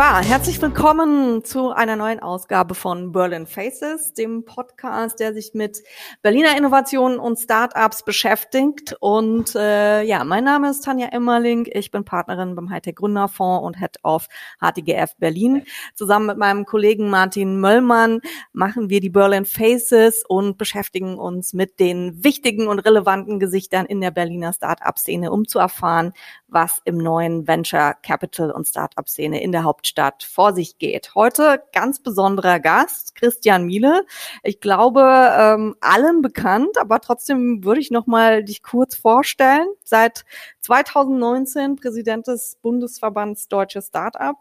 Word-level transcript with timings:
Wunderbar. 0.00 0.24
Herzlich 0.24 0.62
willkommen 0.62 1.44
zu 1.44 1.72
einer 1.72 1.94
neuen 1.94 2.20
Ausgabe 2.20 2.74
von 2.74 3.12
Berlin 3.12 3.46
Faces, 3.46 4.14
dem 4.14 4.46
Podcast, 4.46 5.20
der 5.20 5.34
sich 5.34 5.52
mit 5.52 5.82
Berliner 6.22 6.56
Innovationen 6.56 7.18
und 7.18 7.38
Startups 7.38 8.02
beschäftigt. 8.02 8.96
Und 9.00 9.54
äh, 9.54 10.02
ja, 10.04 10.24
mein 10.24 10.44
Name 10.44 10.70
ist 10.70 10.86
Tanja 10.86 11.08
Emmerling. 11.08 11.68
Ich 11.70 11.90
bin 11.90 12.06
Partnerin 12.06 12.54
beim 12.54 12.70
Hightech 12.70 12.94
Gründerfonds 12.94 13.62
und 13.62 13.78
Head 13.78 13.98
of 14.02 14.26
HTGF 14.62 15.16
Berlin. 15.18 15.64
Zusammen 15.94 16.28
mit 16.28 16.38
meinem 16.38 16.64
Kollegen 16.64 17.10
Martin 17.10 17.60
Möllmann 17.60 18.22
machen 18.54 18.88
wir 18.88 19.02
die 19.02 19.10
Berlin 19.10 19.44
Faces 19.44 20.24
und 20.26 20.56
beschäftigen 20.56 21.18
uns 21.18 21.52
mit 21.52 21.78
den 21.78 22.24
wichtigen 22.24 22.68
und 22.68 22.78
relevanten 22.78 23.38
Gesichtern 23.38 23.84
in 23.84 24.00
der 24.00 24.12
Berliner 24.12 24.54
Startup-Szene, 24.54 25.30
um 25.30 25.46
zu 25.46 25.58
erfahren, 25.58 26.14
was 26.48 26.80
im 26.86 26.96
neuen 26.96 27.46
Venture 27.46 27.92
Capital 28.02 28.50
und 28.50 28.66
Startup-Szene 28.66 29.42
in 29.42 29.52
der 29.52 29.64
Hauptstadt 29.64 29.89
vor 30.24 30.54
sich 30.54 30.78
geht. 30.78 31.14
Heute 31.14 31.62
ganz 31.72 32.00
besonderer 32.00 32.60
Gast, 32.60 33.14
Christian 33.14 33.64
Miele. 33.64 34.04
Ich 34.42 34.60
glaube, 34.60 35.02
ähm, 35.02 35.76
allen 35.80 36.22
bekannt, 36.22 36.78
aber 36.78 37.00
trotzdem 37.00 37.64
würde 37.64 37.80
ich 37.80 37.90
noch 37.90 38.06
mal 38.06 38.44
dich 38.44 38.62
kurz 38.62 38.94
vorstellen. 38.96 39.66
Seit 39.82 40.24
2019 40.60 41.76
Präsident 41.76 42.26
des 42.26 42.56
Bundesverbands 42.62 43.48
Deutsche 43.48 43.82
Startup 43.82 44.36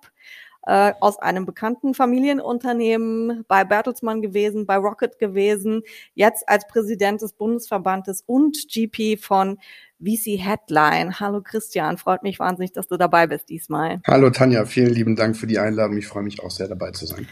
äh, 0.70 0.94
aus 1.00 1.18
einem 1.18 1.46
bekannten 1.46 1.94
Familienunternehmen 1.94 3.44
bei 3.48 3.64
Bertelsmann 3.64 4.22
gewesen, 4.22 4.66
bei 4.66 4.78
Rocket 4.78 5.18
gewesen, 5.18 5.82
jetzt 6.14 6.48
als 6.48 6.68
Präsident 6.68 7.22
des 7.22 7.34
Bundesverbandes 7.34 8.24
und 8.26 8.58
GP 8.68 9.18
von 9.20 9.58
VC 10.02 10.40
Headline. 10.40 11.20
Hallo 11.20 11.42
Christian, 11.42 11.98
freut 11.98 12.24
mich 12.24 12.40
wahnsinnig, 12.40 12.72
dass 12.72 12.88
du 12.88 12.98
dabei 12.98 13.28
bist 13.28 13.50
diesmal. 13.50 14.02
Hallo 14.08 14.30
Tanja, 14.30 14.66
vielen 14.66 14.94
lieben 14.94 15.16
Dank 15.16 15.36
für 15.36 15.48
die 15.48 15.60
Einladung. 15.60 15.98
Ich 15.98 16.08
freue 16.08 16.24
mich 16.24 16.42
auch 16.42 16.52
sehr 16.52 16.68
dabei 16.68 16.92
zu 16.92 17.06
sein. 17.06 17.28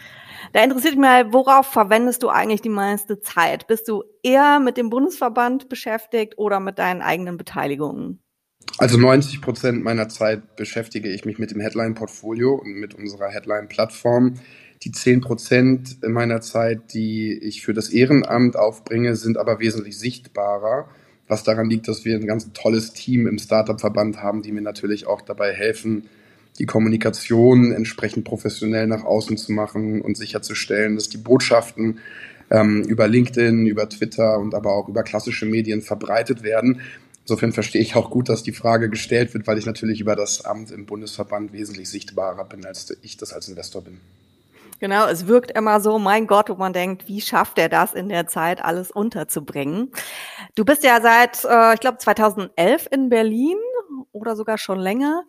Da 0.54 0.64
interessiert 0.64 0.94
mich 0.94 1.02
mal, 1.02 1.34
worauf 1.34 1.68
verwendest 1.68 2.24
du 2.24 2.30
eigentlich 2.30 2.62
die 2.62 2.70
meiste 2.70 3.20
Zeit? 3.20 3.68
Bist 3.68 3.88
du 3.88 4.04
eher 4.24 4.60
mit 4.60 4.78
dem 4.78 4.90
Bundesverband 4.90 5.70
beschäftigt 5.70 6.38
oder 6.38 6.60
mit 6.60 6.80
deinen 6.80 7.02
eigenen 7.02 7.38
Beteiligungen? 7.38 8.20
Also 8.78 8.98
90 8.98 9.42
Prozent 9.42 9.84
meiner 9.84 10.10
Zeit 10.10 10.56
beschäftige 10.56 11.10
ich 11.10 11.26
mich 11.26 11.40
mit 11.40 11.52
dem 11.52 11.60
Headline-Portfolio 11.60 12.54
und 12.54 12.74
mit 12.74 12.94
unserer 12.94 13.30
Headline-Plattform. 13.30 14.36
Die 14.84 14.92
10 14.92 15.22
Prozent 15.22 16.04
meiner 16.04 16.42
Zeit, 16.42 16.94
die 16.94 17.34
ich 17.34 17.64
für 17.64 17.74
das 17.74 17.90
Ehrenamt 17.90 18.56
aufbringe, 18.56 19.16
sind 19.16 19.38
aber 19.38 19.60
wesentlich 19.60 19.98
sichtbarer, 19.98 20.90
was 21.28 21.44
daran 21.44 21.70
liegt, 21.70 21.88
dass 21.88 22.06
wir 22.06 22.16
ein 22.16 22.28
ganz 22.28 22.52
tolles 22.54 22.94
Team 22.94 23.28
im 23.28 23.38
Startup-Verband 23.38 24.22
haben, 24.22 24.42
die 24.42 24.52
mir 24.52 24.62
natürlich 24.62 25.08
auch 25.08 25.22
dabei 25.22 25.54
helfen, 25.54 26.04
die 26.60 26.66
Kommunikation 26.66 27.72
entsprechend 27.72 28.26
professionell 28.26 28.88
nach 28.88 29.04
außen 29.04 29.38
zu 29.38 29.52
machen 29.52 30.02
und 30.02 30.18
sicherzustellen, 30.18 30.96
dass 30.96 31.10
die 31.10 31.18
Botschaften 31.18 32.00
ähm, 32.50 32.84
über 32.84 33.08
LinkedIn, 33.08 33.68
über 33.68 33.88
Twitter 33.90 34.40
und 34.40 34.56
aber 34.56 34.74
auch 34.74 34.88
über 34.88 35.04
klassische 35.04 35.46
Medien 35.46 35.82
verbreitet 35.82 36.44
werden. 36.44 36.82
Insofern 37.24 37.52
verstehe 37.52 37.82
ich 37.82 37.96
auch 37.96 38.10
gut, 38.10 38.30
dass 38.30 38.42
die 38.42 38.54
Frage 38.54 38.90
gestellt 38.90 39.34
wird, 39.34 39.48
weil 39.48 39.58
ich 39.58 39.66
natürlich 39.66 40.00
über 40.00 40.16
das 40.16 40.46
Amt 40.46 40.72
im 40.72 40.86
Bundesverband 40.86 41.52
wesentlich 41.52 41.90
sichtbarer 41.90 42.46
bin, 42.46 42.66
als 42.66 42.96
ich 43.02 43.18
das 43.18 43.34
als 43.34 43.50
Investor 43.50 43.84
bin. 43.84 44.00
Genau, 44.80 45.08
es 45.08 45.26
wirkt 45.28 45.52
immer 45.52 45.80
so, 45.82 45.98
mein 45.98 46.28
Gott, 46.28 46.50
wo 46.50 46.56
man 46.56 46.72
denkt, 46.72 47.08
wie 47.08 47.22
schafft 47.22 47.58
er 47.58 47.68
das 47.68 47.94
in 47.94 48.10
der 48.10 48.28
Zeit, 48.28 48.64
alles 48.64 48.92
unterzubringen? 48.92 49.92
Du 50.56 50.66
bist 50.66 50.84
ja 50.84 51.02
seit, 51.02 51.44
äh, 51.46 51.74
ich 51.74 51.80
glaube, 51.80 51.98
2011 51.98 52.88
in 52.92 53.10
Berlin 53.10 53.58
oder 54.12 54.36
sogar 54.36 54.60
schon 54.60 54.80
länger. 54.80 55.24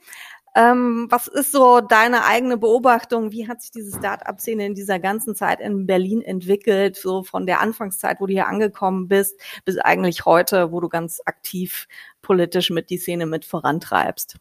Ähm, 0.54 1.06
was 1.10 1.28
ist 1.28 1.52
so 1.52 1.80
deine 1.80 2.24
eigene 2.24 2.58
Beobachtung? 2.58 3.32
Wie 3.32 3.48
hat 3.48 3.62
sich 3.62 3.70
diese 3.70 3.96
Start-up-Szene 3.96 4.66
in 4.66 4.74
dieser 4.74 4.98
ganzen 4.98 5.34
Zeit 5.34 5.60
in 5.60 5.86
Berlin 5.86 6.20
entwickelt? 6.22 6.96
So 6.96 7.22
von 7.22 7.46
der 7.46 7.60
Anfangszeit, 7.60 8.20
wo 8.20 8.26
du 8.26 8.32
hier 8.32 8.48
angekommen 8.48 9.08
bist, 9.08 9.40
bis 9.64 9.78
eigentlich 9.78 10.24
heute, 10.26 10.72
wo 10.72 10.80
du 10.80 10.88
ganz 10.88 11.20
aktiv 11.24 11.86
politisch 12.22 12.70
mit 12.70 12.90
die 12.90 12.98
Szene 12.98 13.26
mit 13.26 13.44
vorantreibst? 13.44 14.36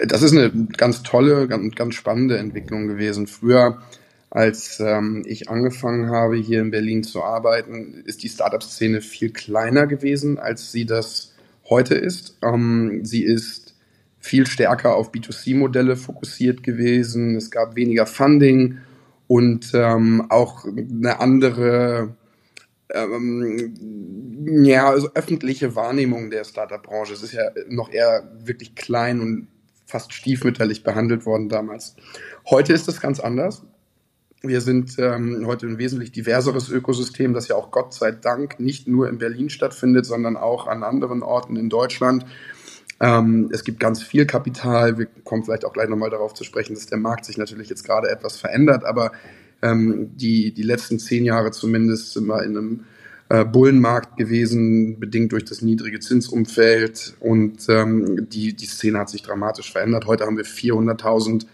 Das 0.00 0.22
ist 0.22 0.32
eine 0.32 0.50
ganz 0.76 1.02
tolle, 1.02 1.48
ganz, 1.48 1.74
ganz 1.74 1.94
spannende 1.94 2.38
Entwicklung 2.38 2.88
gewesen. 2.88 3.26
Früher, 3.26 3.82
als 4.30 4.80
ähm, 4.80 5.24
ich 5.26 5.50
angefangen 5.50 6.10
habe, 6.10 6.36
hier 6.36 6.60
in 6.60 6.70
Berlin 6.70 7.02
zu 7.02 7.22
arbeiten, 7.22 8.02
ist 8.06 8.22
die 8.22 8.28
Startup-Szene 8.28 9.00
viel 9.00 9.30
kleiner 9.30 9.86
gewesen, 9.86 10.38
als 10.38 10.72
sie 10.72 10.86
das 10.86 11.34
heute 11.68 11.94
ist. 11.94 12.38
Ähm, 12.42 13.04
sie 13.04 13.24
ist 13.24 13.74
viel 14.18 14.46
stärker 14.46 14.94
auf 14.94 15.12
B2C-Modelle 15.12 15.96
fokussiert 15.96 16.62
gewesen. 16.62 17.36
Es 17.36 17.50
gab 17.50 17.76
weniger 17.76 18.06
Funding 18.06 18.78
und 19.26 19.72
ähm, 19.74 20.26
auch 20.30 20.64
eine 20.64 21.20
andere 21.20 22.14
ähm, 22.94 23.74
ja, 24.64 24.90
also 24.90 25.10
öffentliche 25.14 25.74
Wahrnehmung 25.74 26.30
der 26.30 26.44
Startup-Branche. 26.44 27.14
Es 27.14 27.22
ist 27.22 27.32
ja 27.32 27.50
noch 27.68 27.90
eher 27.90 28.30
wirklich 28.44 28.74
klein 28.74 29.20
und 29.20 29.48
fast 29.92 30.12
stiefmütterlich 30.14 30.82
behandelt 30.82 31.26
worden 31.26 31.48
damals. 31.48 31.94
Heute 32.48 32.72
ist 32.72 32.88
es 32.88 33.00
ganz 33.00 33.20
anders. 33.20 33.62
Wir 34.42 34.60
sind 34.60 34.98
ähm, 34.98 35.44
heute 35.46 35.66
ein 35.66 35.78
wesentlich 35.78 36.10
diverseres 36.10 36.68
Ökosystem, 36.70 37.34
das 37.34 37.46
ja 37.46 37.54
auch 37.54 37.70
Gott 37.70 37.94
sei 37.94 38.10
Dank 38.10 38.58
nicht 38.58 38.88
nur 38.88 39.08
in 39.08 39.18
Berlin 39.18 39.50
stattfindet, 39.50 40.06
sondern 40.06 40.36
auch 40.36 40.66
an 40.66 40.82
anderen 40.82 41.22
Orten 41.22 41.56
in 41.56 41.68
Deutschland. 41.68 42.24
Ähm, 43.00 43.50
es 43.52 43.64
gibt 43.64 43.78
ganz 43.78 44.02
viel 44.02 44.26
Kapital. 44.26 44.98
Wir 44.98 45.06
kommen 45.24 45.44
vielleicht 45.44 45.64
auch 45.64 45.74
gleich 45.74 45.88
nochmal 45.88 46.10
darauf 46.10 46.34
zu 46.34 46.42
sprechen, 46.42 46.74
dass 46.74 46.86
der 46.86 46.98
Markt 46.98 47.26
sich 47.26 47.36
natürlich 47.36 47.68
jetzt 47.68 47.84
gerade 47.84 48.08
etwas 48.08 48.38
verändert, 48.38 48.84
aber 48.84 49.12
ähm, 49.60 50.16
die, 50.16 50.52
die 50.52 50.62
letzten 50.62 50.98
zehn 50.98 51.24
Jahre 51.24 51.52
zumindest 51.52 52.14
sind 52.14 52.26
wir 52.26 52.42
in 52.42 52.56
einem 52.56 52.84
äh, 53.32 53.46
Bullenmarkt 53.46 54.18
gewesen, 54.18 55.00
bedingt 55.00 55.32
durch 55.32 55.46
das 55.46 55.62
niedrige 55.62 56.00
Zinsumfeld 56.00 57.14
und 57.18 57.66
ähm, 57.70 58.28
die, 58.28 58.54
die 58.54 58.66
Szene 58.66 58.98
hat 58.98 59.08
sich 59.08 59.22
dramatisch 59.22 59.72
verändert. 59.72 60.04
Heute 60.06 60.26
haben 60.26 60.36
wir 60.36 60.44
400.000 60.44 61.46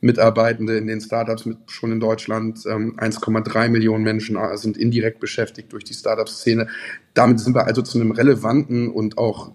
Mitarbeitende 0.00 0.76
in 0.76 0.86
den 0.86 1.00
Startups 1.00 1.44
mit, 1.44 1.58
schon 1.66 1.90
in 1.90 1.98
Deutschland. 1.98 2.58
1,3 2.58 3.64
ähm, 3.64 3.72
Millionen 3.72 4.04
Menschen 4.04 4.36
äh, 4.36 4.56
sind 4.56 4.76
indirekt 4.76 5.18
beschäftigt 5.18 5.72
durch 5.72 5.82
die 5.82 5.94
Startup-Szene. 5.94 6.68
Damit 7.14 7.40
sind 7.40 7.56
wir 7.56 7.66
also 7.66 7.82
zu 7.82 7.98
einem 7.98 8.12
relevanten 8.12 8.88
und 8.88 9.18
auch 9.18 9.50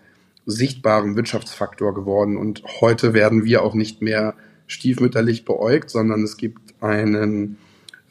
sichtbaren 0.46 1.16
Wirtschaftsfaktor 1.16 1.94
geworden. 1.94 2.36
Und 2.36 2.62
heute 2.82 3.14
werden 3.14 3.46
wir 3.46 3.64
auch 3.64 3.74
nicht 3.74 4.02
mehr 4.02 4.36
stiefmütterlich 4.68 5.46
beäugt, 5.46 5.92
sondern 5.92 6.24
es 6.24 6.36
gibt 6.36 6.74
einen 6.82 7.58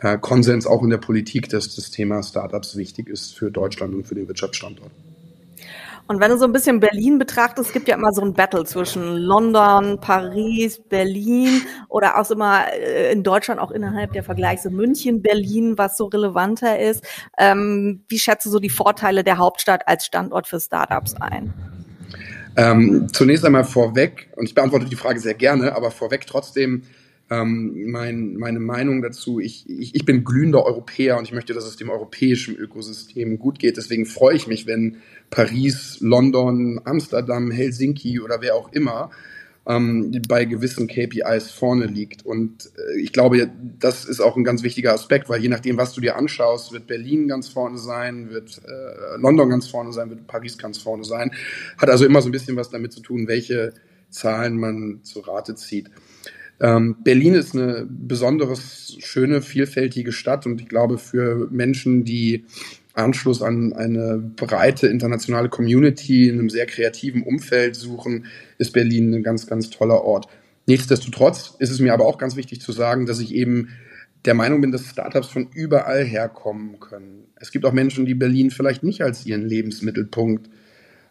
äh, 0.00 0.18
Konsens 0.18 0.66
auch 0.66 0.82
in 0.82 0.90
der 0.90 0.98
Politik, 0.98 1.48
dass 1.48 1.74
das 1.74 1.90
Thema 1.90 2.22
Startups 2.22 2.76
wichtig 2.76 3.08
ist 3.08 3.36
für 3.36 3.50
Deutschland 3.50 3.94
und 3.94 4.06
für 4.06 4.14
den 4.14 4.28
Wirtschaftsstandort. 4.28 4.90
Und 6.08 6.20
wenn 6.20 6.30
du 6.30 6.38
so 6.38 6.46
ein 6.46 6.52
bisschen 6.52 6.80
Berlin 6.80 7.18
betrachtest, 7.18 7.68
es 7.68 7.72
gibt 7.74 7.86
ja 7.86 7.94
immer 7.94 8.12
so 8.12 8.22
ein 8.22 8.32
Battle 8.32 8.64
zwischen 8.64 9.16
London, 9.16 10.00
Paris, 10.00 10.80
Berlin 10.88 11.60
oder 11.88 12.18
auch 12.18 12.30
immer 12.30 12.72
äh, 12.72 13.12
in 13.12 13.22
Deutschland 13.22 13.60
auch 13.60 13.70
innerhalb 13.70 14.14
der 14.14 14.22
Vergleiche 14.22 14.70
München, 14.70 15.20
Berlin, 15.20 15.76
was 15.76 15.98
so 15.98 16.06
relevanter 16.06 16.78
ist. 16.78 17.04
Ähm, 17.36 18.04
wie 18.08 18.18
schätzt 18.18 18.46
du 18.46 18.50
so 18.50 18.58
die 18.58 18.70
Vorteile 18.70 19.22
der 19.22 19.36
Hauptstadt 19.36 19.86
als 19.86 20.06
Standort 20.06 20.46
für 20.46 20.58
Startups 20.58 21.14
ein? 21.14 21.52
Ähm, 22.56 23.08
zunächst 23.12 23.44
einmal 23.44 23.64
vorweg, 23.64 24.30
und 24.34 24.46
ich 24.46 24.54
beantworte 24.54 24.86
die 24.86 24.96
Frage 24.96 25.20
sehr 25.20 25.34
gerne, 25.34 25.76
aber 25.76 25.90
vorweg 25.90 26.26
trotzdem 26.26 26.84
ähm, 27.30 27.90
mein, 27.90 28.34
meine 28.34 28.60
Meinung 28.60 29.02
dazu. 29.02 29.38
Ich, 29.40 29.68
ich, 29.68 29.94
ich 29.94 30.04
bin 30.04 30.24
glühender 30.24 30.64
Europäer 30.64 31.18
und 31.18 31.24
ich 31.24 31.32
möchte, 31.32 31.54
dass 31.54 31.66
es 31.66 31.76
dem 31.76 31.90
europäischen 31.90 32.56
Ökosystem 32.56 33.38
gut 33.38 33.58
geht. 33.58 33.76
Deswegen 33.76 34.06
freue 34.06 34.36
ich 34.36 34.46
mich, 34.46 34.66
wenn 34.66 34.96
Paris, 35.30 35.98
London, 36.00 36.80
Amsterdam, 36.84 37.50
Helsinki 37.50 38.20
oder 38.20 38.40
wer 38.40 38.54
auch 38.54 38.72
immer 38.72 39.10
ähm, 39.66 40.22
bei 40.26 40.46
gewissen 40.46 40.88
KPIs 40.88 41.50
vorne 41.50 41.84
liegt. 41.84 42.24
Und 42.24 42.70
äh, 42.78 43.00
ich 43.00 43.12
glaube, 43.12 43.50
das 43.78 44.06
ist 44.06 44.20
auch 44.20 44.36
ein 44.36 44.44
ganz 44.44 44.62
wichtiger 44.62 44.94
Aspekt, 44.94 45.28
weil 45.28 45.42
je 45.42 45.48
nachdem, 45.48 45.76
was 45.76 45.92
du 45.92 46.00
dir 46.00 46.16
anschaust, 46.16 46.72
wird 46.72 46.86
Berlin 46.86 47.28
ganz 47.28 47.48
vorne 47.48 47.76
sein, 47.76 48.30
wird 48.30 48.62
äh, 48.66 49.20
London 49.20 49.50
ganz 49.50 49.68
vorne 49.68 49.92
sein, 49.92 50.08
wird 50.08 50.26
Paris 50.26 50.56
ganz 50.56 50.78
vorne 50.78 51.04
sein. 51.04 51.30
Hat 51.76 51.90
also 51.90 52.06
immer 52.06 52.22
so 52.22 52.30
ein 52.30 52.32
bisschen 52.32 52.56
was 52.56 52.70
damit 52.70 52.92
zu 52.92 53.00
tun, 53.00 53.28
welche 53.28 53.74
Zahlen 54.08 54.56
man 54.58 55.00
zu 55.02 55.20
Rate 55.20 55.54
zieht. 55.54 55.90
Ähm, 56.60 56.96
Berlin 57.04 57.34
ist 57.34 57.54
eine 57.54 57.86
besonders 57.88 58.96
schöne, 58.98 59.42
vielfältige 59.42 60.12
Stadt 60.12 60.46
und 60.46 60.60
ich 60.60 60.68
glaube 60.68 60.98
für 60.98 61.48
Menschen, 61.50 62.04
die 62.04 62.44
Anschluss 62.94 63.42
an 63.42 63.72
eine 63.72 64.18
breite 64.18 64.88
internationale 64.88 65.48
Community 65.48 66.28
in 66.28 66.38
einem 66.38 66.50
sehr 66.50 66.66
kreativen 66.66 67.22
Umfeld 67.22 67.76
suchen, 67.76 68.26
ist 68.58 68.72
Berlin 68.72 69.14
ein 69.14 69.22
ganz, 69.22 69.46
ganz 69.46 69.70
toller 69.70 70.02
Ort. 70.02 70.26
Nichtsdestotrotz 70.66 71.54
ist 71.60 71.70
es 71.70 71.80
mir 71.80 71.94
aber 71.94 72.06
auch 72.06 72.18
ganz 72.18 72.34
wichtig 72.36 72.60
zu 72.60 72.72
sagen, 72.72 73.06
dass 73.06 73.20
ich 73.20 73.34
eben 73.34 73.68
der 74.24 74.34
Meinung 74.34 74.60
bin, 74.60 74.72
dass 74.72 74.90
Startups 74.90 75.28
von 75.28 75.48
überall 75.54 76.04
herkommen 76.04 76.80
können. 76.80 77.24
Es 77.36 77.52
gibt 77.52 77.64
auch 77.64 77.72
Menschen, 77.72 78.04
die 78.04 78.14
Berlin 78.14 78.50
vielleicht 78.50 78.82
nicht 78.82 79.00
als 79.02 79.24
ihren 79.24 79.46
Lebensmittelpunkt 79.46 80.50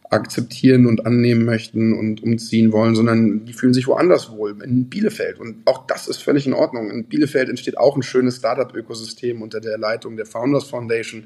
akzeptieren 0.10 0.86
und 0.86 1.06
annehmen 1.06 1.44
möchten 1.44 1.94
und 1.94 2.24
umziehen 2.24 2.72
wollen, 2.72 2.96
sondern 2.96 3.46
die 3.46 3.54
fühlen 3.54 3.74
sich 3.74 3.88
woanders 3.88 4.32
wohl, 4.32 4.56
in 4.64 4.90
Bielefeld. 4.90 5.40
Und 5.40 5.58
auch 5.66 5.86
das 5.86 6.08
ist 6.08 6.18
völlig 6.18 6.48
in 6.48 6.54
Ordnung. 6.54 6.90
In 6.90 7.06
Bielefeld 7.06 7.50
entsteht 7.50 7.78
auch 7.78 7.96
ein 7.96 8.04
schönes 8.04 8.38
Startup-Ökosystem 8.38 9.42
unter 9.42 9.60
der 9.60 9.78
Leitung 9.78 10.16
der 10.16 10.26
Founders 10.26 10.66
Foundation. 10.66 11.24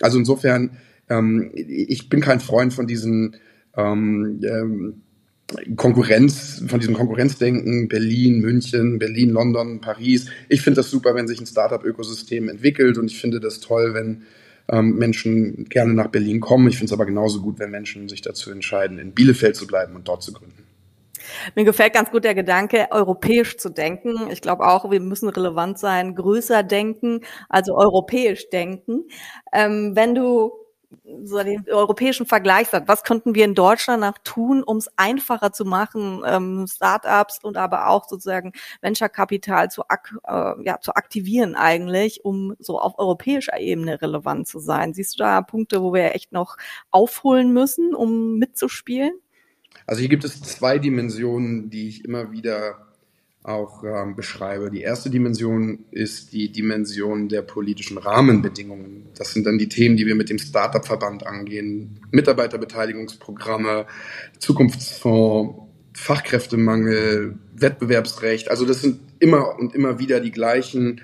Also 0.00 0.18
insofern, 0.18 0.70
ähm, 1.08 1.50
ich 1.54 2.08
bin 2.08 2.20
kein 2.20 2.40
Freund 2.40 2.72
von 2.72 2.86
diesen 2.86 3.36
ähm, 3.76 4.40
ähm, 4.44 5.02
Konkurrenz, 5.74 6.62
von 6.68 6.78
diesem 6.78 6.94
Konkurrenzdenken, 6.94 7.88
Berlin, 7.88 8.40
München, 8.40 9.00
Berlin, 9.00 9.30
London, 9.30 9.80
Paris. 9.80 10.26
Ich 10.48 10.62
finde 10.62 10.80
das 10.80 10.90
super, 10.90 11.16
wenn 11.16 11.26
sich 11.26 11.40
ein 11.40 11.46
Startup-Ökosystem 11.46 12.48
entwickelt 12.48 12.98
und 12.98 13.10
ich 13.10 13.20
finde 13.20 13.40
das 13.40 13.58
toll, 13.58 13.94
wenn 13.94 14.22
ähm, 14.70 14.96
Menschen 14.96 15.66
gerne 15.68 15.94
nach 15.94 16.08
Berlin 16.08 16.40
kommen. 16.40 16.68
Ich 16.68 16.76
finde 16.76 16.86
es 16.86 16.92
aber 16.92 17.06
genauso 17.06 17.40
gut, 17.40 17.58
wenn 17.58 17.70
Menschen 17.70 18.08
sich 18.08 18.22
dazu 18.22 18.50
entscheiden, 18.50 18.98
in 18.98 19.12
Bielefeld 19.12 19.56
zu 19.56 19.66
bleiben 19.66 19.96
und 19.96 20.08
dort 20.08 20.22
zu 20.22 20.32
gründen. 20.32 20.64
Mir 21.54 21.64
gefällt 21.64 21.92
ganz 21.92 22.10
gut 22.10 22.24
der 22.24 22.34
Gedanke, 22.34 22.88
europäisch 22.90 23.56
zu 23.58 23.70
denken. 23.70 24.30
Ich 24.30 24.40
glaube 24.40 24.66
auch, 24.66 24.90
wir 24.90 25.00
müssen 25.00 25.28
relevant 25.28 25.78
sein, 25.78 26.14
größer 26.14 26.62
denken, 26.62 27.20
also 27.48 27.76
europäisch 27.76 28.48
denken. 28.50 29.04
Ähm, 29.52 29.92
wenn 29.94 30.14
du 30.14 30.52
so 31.22 31.42
den 31.42 31.64
europäischen 31.68 32.26
Vergleich 32.26 32.72
hat. 32.72 32.88
Was 32.88 33.04
könnten 33.04 33.34
wir 33.34 33.44
in 33.44 33.54
Deutschland 33.54 34.00
noch 34.00 34.18
tun, 34.24 34.62
um 34.62 34.76
es 34.78 34.88
einfacher 34.96 35.52
zu 35.52 35.64
machen, 35.64 36.22
ähm, 36.26 36.66
Startups 36.68 37.38
und 37.42 37.56
aber 37.56 37.88
auch 37.88 38.08
sozusagen 38.08 38.52
Venture-Kapital 38.80 39.70
zu, 39.70 39.82
ak 39.88 40.14
äh, 40.26 40.64
ja, 40.64 40.80
zu 40.80 40.94
aktivieren 40.94 41.54
eigentlich, 41.54 42.24
um 42.24 42.54
so 42.58 42.80
auf 42.80 42.98
europäischer 42.98 43.58
Ebene 43.58 44.02
relevant 44.02 44.48
zu 44.48 44.58
sein? 44.58 44.94
Siehst 44.94 45.14
du 45.14 45.18
da 45.18 45.42
Punkte, 45.42 45.82
wo 45.82 45.92
wir 45.92 46.14
echt 46.14 46.32
noch 46.32 46.56
aufholen 46.90 47.52
müssen, 47.52 47.94
um 47.94 48.38
mitzuspielen? 48.38 49.12
Also 49.86 50.00
hier 50.00 50.08
gibt 50.08 50.24
es 50.24 50.42
zwei 50.42 50.78
Dimensionen, 50.78 51.70
die 51.70 51.88
ich 51.88 52.04
immer 52.04 52.32
wieder 52.32 52.89
auch 53.42 53.84
ähm, 53.84 54.16
beschreibe. 54.16 54.70
Die 54.70 54.82
erste 54.82 55.08
Dimension 55.08 55.84
ist 55.90 56.32
die 56.32 56.52
Dimension 56.52 57.28
der 57.28 57.42
politischen 57.42 57.96
Rahmenbedingungen. 57.96 59.06
Das 59.16 59.32
sind 59.32 59.46
dann 59.46 59.56
die 59.56 59.68
Themen, 59.68 59.96
die 59.96 60.06
wir 60.06 60.14
mit 60.14 60.28
dem 60.28 60.38
Startup-Verband 60.38 61.26
angehen. 61.26 62.00
Mitarbeiterbeteiligungsprogramme, 62.10 63.86
Zukunftsfonds, 64.38 65.70
Fachkräftemangel, 65.94 67.38
Wettbewerbsrecht. 67.56 68.50
Also 68.50 68.66
das 68.66 68.82
sind 68.82 69.00
immer 69.18 69.58
und 69.58 69.74
immer 69.74 69.98
wieder 69.98 70.20
die 70.20 70.32
gleichen 70.32 71.00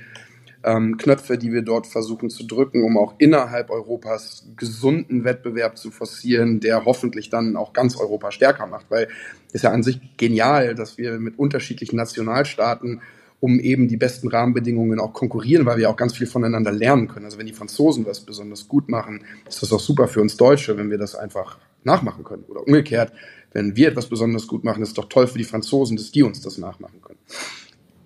ähm, 0.67 0.97
Knöpfe, 0.97 1.39
die 1.39 1.53
wir 1.53 1.63
dort 1.63 1.87
versuchen 1.87 2.29
zu 2.29 2.45
drücken, 2.45 2.83
um 2.83 2.99
auch 2.99 3.15
innerhalb 3.19 3.71
Europas 3.71 4.47
gesunden 4.57 5.25
Wettbewerb 5.25 5.79
zu 5.79 5.93
forcieren, 5.93 6.59
der 6.59 6.85
hoffentlich 6.85 7.31
dann 7.31 7.57
auch 7.57 7.73
ganz 7.73 7.97
Europa 7.97 8.33
stärker 8.33 8.67
macht. 8.67 8.87
Weil 8.91 9.09
es 9.49 9.55
ist 9.55 9.63
ja 9.63 9.71
an 9.71 9.85
sich 9.85 10.01
genial, 10.17 10.75
dass 10.75 10.99
wir 10.99 11.19
mit 11.21 11.39
unterschiedlichen 11.39 11.97
Nationalstaaten 11.97 13.01
um 13.39 13.61
eben 13.61 13.87
die 13.87 13.99
besten 13.99 14.29
Rahmenbedingungen 14.29 14.99
auch 14.99 15.13
konkurrieren, 15.13 15.67
weil 15.67 15.77
wir 15.77 15.91
auch 15.91 15.97
ganz 15.97 16.17
viel 16.17 16.27
voneinander 16.27 16.73
lernen 16.73 17.07
können. 17.07 17.27
Also 17.27 17.39
wenn 17.39 17.47
die 17.47 17.53
Franzosen 17.53 18.07
was 18.07 18.21
besonders 18.21 18.67
gut 18.67 18.89
machen, 18.89 19.25
ist 19.47 19.63
das 19.63 19.73
auch 19.73 19.81
super 19.81 20.09
für 20.09 20.21
uns 20.21 20.37
Deutsche, 20.37 20.77
wenn 20.77 20.91
wir 20.91 20.99
das 20.99 21.15
einfach 21.15 21.59
nachmachen 21.85 22.25
können. 22.25 22.45
Oder 22.49 22.67
umgekehrt, 22.67 23.13
wenn 23.53 23.77
wir 23.77 23.89
etwas 23.89 24.07
besonders 24.07 24.47
gut 24.47 24.65
machen, 24.65 24.83
ist 24.83 24.89
es 24.89 24.95
doch 24.95 25.09
toll 25.09 25.27
für 25.27 25.39
die 25.39 25.45
Franzosen, 25.45 25.97
dass 25.97 26.11
die 26.11 26.23
uns 26.23 26.41
das 26.41 26.59
nachmachen 26.59 27.01
können. 27.03 27.19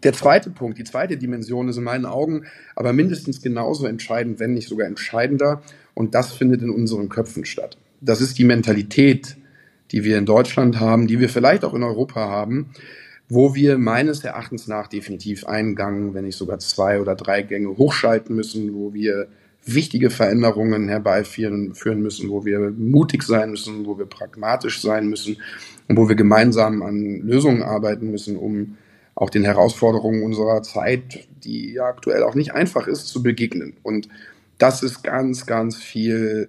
Der 0.03 0.13
zweite 0.15 0.51
Punkt, 0.51 0.79
die 0.79 0.85
zweite 0.85 1.17
Dimension 1.17 1.69
ist 1.69 1.77
in 1.77 1.85
meinen 1.85 2.07
Augen 2.07 2.47
aber 2.75 2.93
mindestens 2.93 3.43
genauso 3.43 3.87
entscheidend, 3.87 4.41
wenn 4.41 4.55
nicht 4.55 4.69
sogar 4.69 4.87
entscheidender. 4.87 5.63
Und 5.95 6.15
das 6.15 6.33
findet 6.33 6.63
in 6.63 6.71
unseren 6.71 7.09
Köpfen 7.09 7.45
statt. 7.45 7.77
Das 8.01 8.21
ist 8.21 8.39
die 8.39 8.45
Mentalität, 8.45 9.37
die 9.91 10.05
wir 10.05 10.17
in 10.17 10.27
Deutschland 10.27 10.81
haben, 10.81 11.07
die 11.07 11.21
wir 11.21 11.29
vielleicht 11.29 11.65
auch 11.65 11.75
in 11.75 11.83
Europa 11.83 12.21
haben, 12.21 12.71
wo 13.29 13.55
wir 13.55 13.77
meines 13.79 14.25
Erachtens 14.25 14.67
nach 14.67 14.89
definitiv 14.89 15.47
einen 15.47 15.77
Gang, 15.77 16.15
wenn 16.15 16.25
nicht 16.25 16.37
sogar 16.37 16.59
zwei 16.59 17.01
oder 17.01 17.15
drei 17.15 17.43
Gänge 17.43 17.77
hochschalten 17.77 18.35
müssen, 18.35 18.75
wo 18.75 18.95
wir 18.95 19.29
wichtige 19.67 20.11
Veränderungen 20.11 20.89
herbeiführen 20.89 21.75
müssen, 21.97 22.31
wo 22.31 22.45
wir 22.45 22.73
mutig 22.77 23.23
sein 23.23 23.51
müssen, 23.51 23.85
wo 23.85 23.99
wir 23.99 24.07
pragmatisch 24.07 24.81
sein 24.81 25.09
müssen 25.09 25.37
und 25.87 25.97
wo 25.97 26.09
wir 26.09 26.17
gemeinsam 26.17 26.83
an 26.83 27.21
Lösungen 27.23 27.63
arbeiten 27.63 28.11
müssen, 28.11 28.37
um 28.37 28.79
auch 29.21 29.29
den 29.29 29.45
Herausforderungen 29.45 30.23
unserer 30.23 30.63
Zeit, 30.63 31.29
die 31.45 31.75
ja 31.75 31.85
aktuell 31.85 32.23
auch 32.23 32.35
nicht 32.35 32.55
einfach 32.55 32.87
ist, 32.87 33.07
zu 33.07 33.23
begegnen. 33.23 33.77
Und 33.83 34.09
das 34.57 34.83
ist 34.83 35.05
ganz, 35.05 35.45
ganz 35.45 35.77
viel 35.77 36.49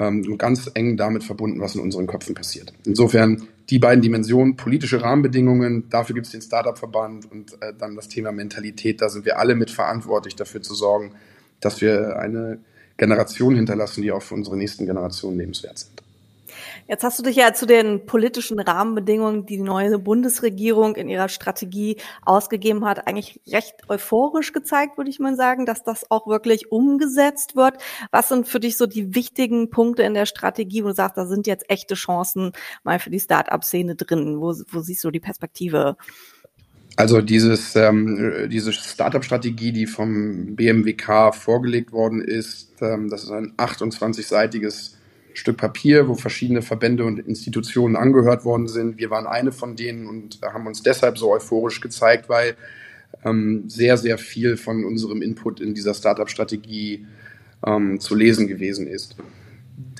ähm, 0.00 0.36
ganz 0.36 0.68
eng 0.74 0.96
damit 0.96 1.22
verbunden, 1.22 1.60
was 1.60 1.76
in 1.76 1.80
unseren 1.80 2.08
Köpfen 2.08 2.34
passiert. 2.34 2.72
Insofern 2.84 3.46
die 3.70 3.78
beiden 3.78 4.02
Dimensionen, 4.02 4.56
politische 4.56 5.00
Rahmenbedingungen, 5.00 5.88
dafür 5.90 6.14
gibt 6.14 6.26
es 6.26 6.32
den 6.32 6.42
Startup-Verband 6.42 7.30
und 7.30 7.52
äh, 7.62 7.72
dann 7.78 7.94
das 7.94 8.08
Thema 8.08 8.32
Mentalität, 8.32 9.00
da 9.00 9.08
sind 9.08 9.24
wir 9.24 9.38
alle 9.38 9.54
mit 9.54 9.70
verantwortlich 9.70 10.34
dafür 10.34 10.60
zu 10.60 10.74
sorgen, 10.74 11.12
dass 11.60 11.80
wir 11.80 12.18
eine 12.18 12.58
Generation 12.96 13.54
hinterlassen, 13.54 14.02
die 14.02 14.10
auch 14.10 14.22
für 14.22 14.34
unsere 14.34 14.56
nächsten 14.56 14.86
Generationen 14.86 15.38
lebenswert 15.38 15.78
sind. 15.78 16.02
Jetzt 16.86 17.04
hast 17.04 17.18
du 17.18 17.22
dich 17.22 17.36
ja 17.36 17.52
zu 17.52 17.66
den 17.66 18.06
politischen 18.06 18.58
Rahmenbedingungen, 18.58 19.46
die 19.46 19.58
die 19.58 19.64
neue 19.64 19.98
Bundesregierung 19.98 20.94
in 20.94 21.08
ihrer 21.08 21.28
Strategie 21.28 21.96
ausgegeben 22.24 22.84
hat, 22.84 23.08
eigentlich 23.08 23.40
recht 23.48 23.74
euphorisch 23.88 24.52
gezeigt, 24.52 24.96
würde 24.96 25.10
ich 25.10 25.18
mal 25.18 25.34
sagen, 25.34 25.66
dass 25.66 25.82
das 25.82 26.10
auch 26.10 26.28
wirklich 26.28 26.70
umgesetzt 26.70 27.56
wird. 27.56 27.78
Was 28.12 28.28
sind 28.28 28.46
für 28.46 28.60
dich 28.60 28.76
so 28.76 28.86
die 28.86 29.14
wichtigen 29.14 29.70
Punkte 29.70 30.04
in 30.04 30.14
der 30.14 30.26
Strategie, 30.26 30.84
wo 30.84 30.88
du 30.88 30.94
sagst, 30.94 31.16
da 31.16 31.26
sind 31.26 31.46
jetzt 31.46 31.68
echte 31.68 31.94
Chancen 31.94 32.52
mal 32.84 33.00
für 33.00 33.10
die 33.10 33.20
Start-up-Szene 33.20 33.96
drin? 33.96 34.40
Wo, 34.40 34.54
wo 34.70 34.80
siehst 34.80 35.02
du 35.02 35.10
die 35.10 35.20
Perspektive? 35.20 35.96
Also 36.94 37.20
dieses, 37.20 37.74
ähm, 37.76 38.48
diese 38.50 38.72
Startup-Strategie, 38.72 39.72
die 39.72 39.86
vom 39.86 40.56
BMWK 40.56 41.34
vorgelegt 41.34 41.92
worden 41.92 42.20
ist, 42.20 42.80
ähm, 42.80 43.08
das 43.08 43.24
ist 43.24 43.30
ein 43.30 43.54
28-seitiges 43.56 44.97
Stück 45.34 45.56
Papier, 45.56 46.08
wo 46.08 46.14
verschiedene 46.14 46.62
Verbände 46.62 47.04
und 47.04 47.18
Institutionen 47.20 47.96
angehört 47.96 48.44
worden 48.44 48.68
sind. 48.68 48.98
Wir 48.98 49.10
waren 49.10 49.26
eine 49.26 49.52
von 49.52 49.76
denen 49.76 50.06
und 50.06 50.40
haben 50.42 50.66
uns 50.66 50.82
deshalb 50.82 51.18
so 51.18 51.30
euphorisch 51.32 51.80
gezeigt, 51.80 52.28
weil 52.28 52.56
ähm, 53.24 53.64
sehr, 53.68 53.96
sehr 53.96 54.18
viel 54.18 54.56
von 54.56 54.84
unserem 54.84 55.22
Input 55.22 55.60
in 55.60 55.74
dieser 55.74 55.94
Startup-Strategie 55.94 57.06
ähm, 57.66 58.00
zu 58.00 58.14
lesen 58.14 58.46
gewesen 58.48 58.86
ist. 58.86 59.16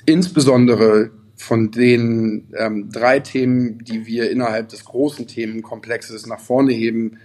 Insbesondere 0.05 1.11
von 1.35 1.71
den 1.71 2.47
ähm, 2.57 2.89
drei 2.91 3.19
Themen, 3.19 3.83
die 3.83 4.05
wir 4.05 4.29
innerhalb 4.29 4.69
des 4.69 4.83
großen 4.83 5.25
Themenkomplexes 5.27 6.25
nach 6.27 6.39
vorne 6.39 6.73
heben, 6.73 7.17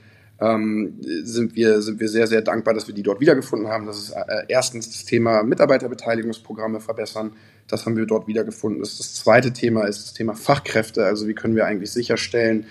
ähm, 0.44 0.94
sind, 1.00 1.54
wir, 1.56 1.80
sind 1.80 2.00
wir 2.00 2.08
sehr, 2.08 2.26
sehr 2.26 2.42
dankbar, 2.42 2.74
dass 2.74 2.86
wir 2.86 2.94
die 2.94 3.02
dort 3.02 3.20
wiedergefunden 3.20 3.68
haben. 3.68 3.86
Das 3.86 3.98
ist 3.98 4.10
äh, 4.10 4.44
erstens 4.48 4.90
das 4.90 5.04
Thema 5.04 5.42
Mitarbeiterbeteiligungsprogramme 5.42 6.80
verbessern. 6.80 7.32
Das 7.68 7.86
haben 7.86 7.96
wir 7.96 8.06
dort 8.06 8.26
wiedergefunden. 8.26 8.80
Das, 8.80 8.98
das 8.98 9.14
zweite 9.14 9.52
Thema 9.52 9.84
ist 9.84 10.02
das 10.02 10.12
Thema 10.12 10.34
Fachkräfte. 10.34 11.04
Also 11.06 11.26
wie 11.26 11.34
können 11.34 11.56
wir 11.56 11.66
eigentlich 11.66 11.92
sicherstellen, 11.92 12.66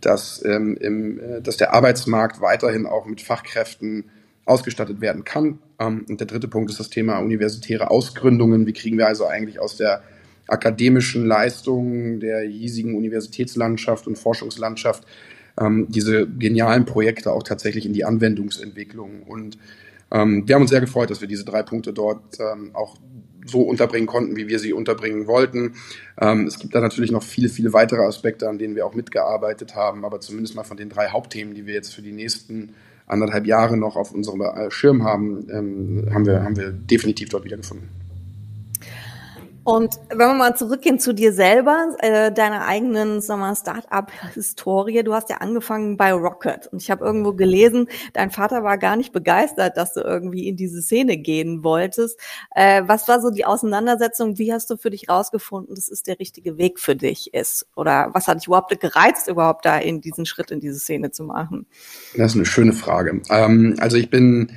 dass, 0.00 0.44
ähm, 0.44 0.76
im, 0.80 1.18
äh, 1.18 1.40
dass 1.40 1.56
der 1.56 1.74
Arbeitsmarkt 1.74 2.40
weiterhin 2.40 2.86
auch 2.86 3.06
mit 3.06 3.20
Fachkräften 3.20 4.04
ausgestattet 4.44 5.00
werden 5.00 5.24
kann. 5.24 5.58
Ähm, 5.80 6.06
und 6.08 6.20
der 6.20 6.26
dritte 6.26 6.48
Punkt 6.48 6.70
ist 6.70 6.78
das 6.78 6.90
Thema 6.90 7.18
universitäre 7.18 7.90
Ausgründungen. 7.90 8.66
Wie 8.66 8.72
kriegen 8.72 8.98
wir 8.98 9.06
also 9.08 9.26
eigentlich 9.26 9.58
aus 9.58 9.76
der 9.76 10.02
akademischen 10.48 11.26
Leistung 11.26 12.20
der 12.20 12.42
hiesigen 12.42 12.94
Universitätslandschaft 12.94 14.06
und 14.06 14.16
Forschungslandschaft 14.16 15.04
ähm, 15.60 15.86
diese 15.88 16.26
genialen 16.26 16.84
Projekte 16.84 17.32
auch 17.32 17.42
tatsächlich 17.42 17.86
in 17.86 17.92
die 17.92 18.04
Anwendungsentwicklung. 18.04 19.22
Und 19.22 19.58
ähm, 20.10 20.46
wir 20.46 20.54
haben 20.54 20.62
uns 20.62 20.70
sehr 20.70 20.80
gefreut, 20.80 21.10
dass 21.10 21.20
wir 21.20 21.28
diese 21.28 21.44
drei 21.44 21.62
Punkte 21.62 21.92
dort 21.92 22.38
ähm, 22.40 22.70
auch 22.74 22.96
so 23.44 23.62
unterbringen 23.62 24.06
konnten, 24.06 24.36
wie 24.36 24.48
wir 24.48 24.58
sie 24.58 24.72
unterbringen 24.72 25.26
wollten. 25.26 25.74
Ähm, 26.20 26.46
es 26.46 26.58
gibt 26.58 26.74
da 26.74 26.80
natürlich 26.80 27.12
noch 27.12 27.22
viele, 27.22 27.48
viele 27.48 27.72
weitere 27.72 28.02
Aspekte, 28.02 28.48
an 28.48 28.58
denen 28.58 28.74
wir 28.74 28.86
auch 28.86 28.94
mitgearbeitet 28.94 29.74
haben, 29.74 30.04
aber 30.04 30.20
zumindest 30.20 30.56
mal 30.56 30.64
von 30.64 30.76
den 30.76 30.88
drei 30.88 31.08
Hauptthemen, 31.08 31.54
die 31.54 31.66
wir 31.66 31.74
jetzt 31.74 31.94
für 31.94 32.02
die 32.02 32.12
nächsten 32.12 32.74
anderthalb 33.06 33.46
Jahre 33.46 33.76
noch 33.76 33.96
auf 33.96 34.12
unserem 34.12 34.40
äh, 34.40 34.70
Schirm 34.70 35.04
haben, 35.04 35.46
ähm, 35.50 36.08
haben, 36.12 36.26
wir, 36.26 36.42
haben 36.42 36.56
wir 36.56 36.72
definitiv 36.72 37.28
dort 37.28 37.44
wiedergefunden. 37.44 37.88
Und 39.66 39.96
wenn 40.10 40.18
wir 40.18 40.34
mal 40.34 40.56
zurückgehen 40.56 41.00
zu 41.00 41.12
dir 41.12 41.32
selber, 41.32 41.96
äh, 41.98 42.30
deiner 42.30 42.66
eigenen 42.66 43.20
Start-up-Historie, 43.20 45.02
du 45.02 45.12
hast 45.12 45.28
ja 45.28 45.38
angefangen 45.38 45.96
bei 45.96 46.12
Rocket 46.12 46.68
und 46.68 46.80
ich 46.80 46.88
habe 46.88 47.04
irgendwo 47.04 47.32
gelesen, 47.32 47.88
dein 48.12 48.30
Vater 48.30 48.62
war 48.62 48.78
gar 48.78 48.94
nicht 48.94 49.12
begeistert, 49.12 49.76
dass 49.76 49.94
du 49.94 50.02
irgendwie 50.02 50.46
in 50.46 50.54
diese 50.54 50.82
Szene 50.82 51.16
gehen 51.16 51.64
wolltest. 51.64 52.16
Äh, 52.54 52.84
was 52.86 53.08
war 53.08 53.20
so 53.20 53.30
die 53.30 53.44
Auseinandersetzung? 53.44 54.38
Wie 54.38 54.52
hast 54.52 54.70
du 54.70 54.76
für 54.76 54.90
dich 54.90 55.08
rausgefunden, 55.08 55.74
dass 55.74 55.88
es 55.88 56.04
der 56.04 56.20
richtige 56.20 56.58
Weg 56.58 56.78
für 56.78 56.94
dich 56.94 57.34
ist? 57.34 57.66
Oder 57.74 58.10
was 58.12 58.28
hat 58.28 58.38
dich 58.38 58.46
überhaupt 58.46 58.78
gereizt, 58.78 59.26
überhaupt 59.26 59.64
da 59.64 59.78
in 59.78 60.00
diesen 60.00 60.26
Schritt 60.26 60.52
in 60.52 60.60
diese 60.60 60.78
Szene 60.78 61.10
zu 61.10 61.24
machen? 61.24 61.66
Das 62.16 62.30
ist 62.30 62.36
eine 62.36 62.46
schöne 62.46 62.72
Frage. 62.72 63.20
Ähm, 63.30 63.74
also 63.80 63.96
ich 63.96 64.10
bin 64.10 64.48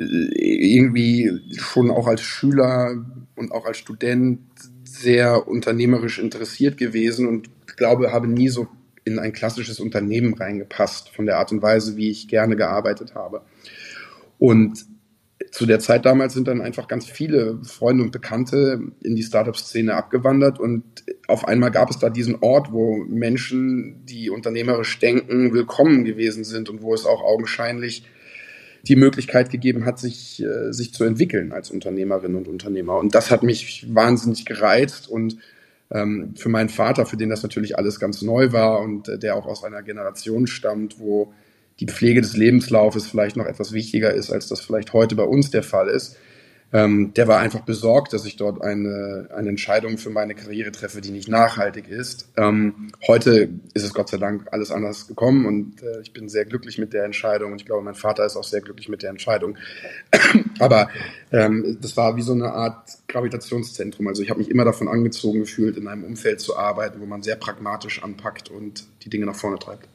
irgendwie 0.00 1.30
schon 1.58 1.90
auch 1.90 2.06
als 2.06 2.22
Schüler 2.22 3.04
und 3.36 3.52
auch 3.52 3.66
als 3.66 3.76
Student 3.76 4.40
sehr 4.84 5.46
unternehmerisch 5.46 6.18
interessiert 6.18 6.78
gewesen 6.78 7.28
und 7.28 7.50
glaube, 7.76 8.12
habe 8.12 8.26
nie 8.26 8.48
so 8.48 8.68
in 9.04 9.18
ein 9.18 9.32
klassisches 9.32 9.78
Unternehmen 9.78 10.34
reingepasst 10.34 11.10
von 11.10 11.26
der 11.26 11.38
Art 11.38 11.52
und 11.52 11.62
Weise, 11.62 11.96
wie 11.96 12.10
ich 12.10 12.28
gerne 12.28 12.56
gearbeitet 12.56 13.14
habe. 13.14 13.42
Und 14.38 14.86
zu 15.50 15.66
der 15.66 15.80
Zeit 15.80 16.06
damals 16.06 16.34
sind 16.34 16.48
dann 16.48 16.60
einfach 16.60 16.86
ganz 16.88 17.06
viele 17.06 17.58
Freunde 17.64 18.04
und 18.04 18.10
Bekannte 18.10 18.80
in 19.02 19.16
die 19.16 19.22
Startup-Szene 19.22 19.94
abgewandert 19.94 20.58
und 20.58 20.84
auf 21.28 21.46
einmal 21.46 21.70
gab 21.70 21.90
es 21.90 21.98
da 21.98 22.08
diesen 22.08 22.36
Ort, 22.40 22.72
wo 22.72 23.04
Menschen, 23.08 24.04
die 24.06 24.30
unternehmerisch 24.30 24.98
denken, 24.98 25.52
willkommen 25.52 26.04
gewesen 26.04 26.44
sind 26.44 26.68
und 26.68 26.82
wo 26.82 26.94
es 26.94 27.04
auch 27.04 27.22
augenscheinlich 27.22 28.04
die 28.88 28.96
Möglichkeit 28.96 29.50
gegeben 29.50 29.84
hat, 29.84 29.98
sich, 29.98 30.42
äh, 30.42 30.72
sich 30.72 30.92
zu 30.92 31.04
entwickeln 31.04 31.52
als 31.52 31.70
Unternehmerin 31.70 32.34
und 32.34 32.48
Unternehmer. 32.48 32.98
Und 32.98 33.14
das 33.14 33.30
hat 33.30 33.42
mich 33.42 33.86
wahnsinnig 33.94 34.44
gereizt 34.44 35.08
und 35.08 35.36
ähm, 35.90 36.34
für 36.36 36.48
meinen 36.48 36.68
Vater, 36.68 37.06
für 37.06 37.16
den 37.16 37.30
das 37.30 37.42
natürlich 37.42 37.76
alles 37.76 37.98
ganz 37.98 38.22
neu 38.22 38.52
war 38.52 38.80
und 38.80 39.08
äh, 39.08 39.18
der 39.18 39.36
auch 39.36 39.46
aus 39.46 39.64
einer 39.64 39.82
Generation 39.82 40.46
stammt, 40.46 40.98
wo 40.98 41.32
die 41.80 41.86
Pflege 41.86 42.20
des 42.20 42.36
Lebenslaufes 42.36 43.06
vielleicht 43.06 43.36
noch 43.36 43.46
etwas 43.46 43.72
wichtiger 43.72 44.12
ist, 44.12 44.30
als 44.30 44.48
das 44.48 44.60
vielleicht 44.60 44.92
heute 44.92 45.16
bei 45.16 45.24
uns 45.24 45.50
der 45.50 45.62
Fall 45.62 45.88
ist. 45.88 46.16
Ähm, 46.72 47.12
der 47.14 47.26
war 47.26 47.40
einfach 47.40 47.60
besorgt, 47.60 48.12
dass 48.12 48.24
ich 48.24 48.36
dort 48.36 48.62
eine, 48.62 49.28
eine 49.34 49.48
Entscheidung 49.48 49.98
für 49.98 50.10
meine 50.10 50.34
Karriere 50.34 50.70
treffe, 50.70 51.00
die 51.00 51.10
nicht 51.10 51.28
nachhaltig 51.28 51.88
ist. 51.88 52.28
Ähm, 52.36 52.92
heute 53.08 53.50
ist 53.74 53.84
es 53.84 53.92
Gott 53.92 54.08
sei 54.08 54.18
Dank 54.18 54.46
alles 54.52 54.70
anders 54.70 55.08
gekommen 55.08 55.46
und 55.46 55.82
äh, 55.82 56.00
ich 56.02 56.12
bin 56.12 56.28
sehr 56.28 56.44
glücklich 56.44 56.78
mit 56.78 56.92
der 56.92 57.04
Entscheidung 57.04 57.52
und 57.52 57.60
ich 57.60 57.66
glaube, 57.66 57.82
mein 57.82 57.94
Vater 57.94 58.24
ist 58.24 58.36
auch 58.36 58.44
sehr 58.44 58.60
glücklich 58.60 58.88
mit 58.88 59.02
der 59.02 59.10
Entscheidung. 59.10 59.56
Aber 60.60 60.88
ähm, 61.32 61.78
das 61.80 61.96
war 61.96 62.16
wie 62.16 62.22
so 62.22 62.32
eine 62.32 62.52
Art 62.52 62.88
Gravitationszentrum. 63.08 64.06
Also 64.06 64.22
ich 64.22 64.30
habe 64.30 64.38
mich 64.38 64.50
immer 64.50 64.64
davon 64.64 64.86
angezogen 64.86 65.40
gefühlt, 65.40 65.76
in 65.76 65.88
einem 65.88 66.04
Umfeld 66.04 66.40
zu 66.40 66.56
arbeiten, 66.56 67.00
wo 67.00 67.06
man 67.06 67.22
sehr 67.22 67.36
pragmatisch 67.36 68.02
anpackt 68.02 68.48
und 68.48 68.86
die 69.02 69.10
Dinge 69.10 69.26
nach 69.26 69.34
vorne 69.34 69.58
treibt. 69.58 69.88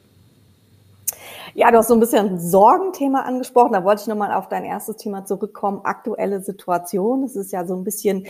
Ja, 1.58 1.70
du 1.70 1.78
hast 1.78 1.88
so 1.88 1.94
ein 1.94 2.00
bisschen 2.00 2.26
ein 2.26 2.38
Sorgenthema 2.38 3.22
angesprochen. 3.22 3.72
Da 3.72 3.82
wollte 3.82 4.02
ich 4.02 4.08
nochmal 4.08 4.30
auf 4.34 4.46
dein 4.46 4.66
erstes 4.66 4.96
Thema 4.96 5.24
zurückkommen. 5.24 5.80
Aktuelle 5.84 6.42
Situation. 6.42 7.24
Es 7.24 7.34
ist 7.34 7.50
ja 7.50 7.64
so 7.64 7.74
ein 7.74 7.82
bisschen 7.82 8.26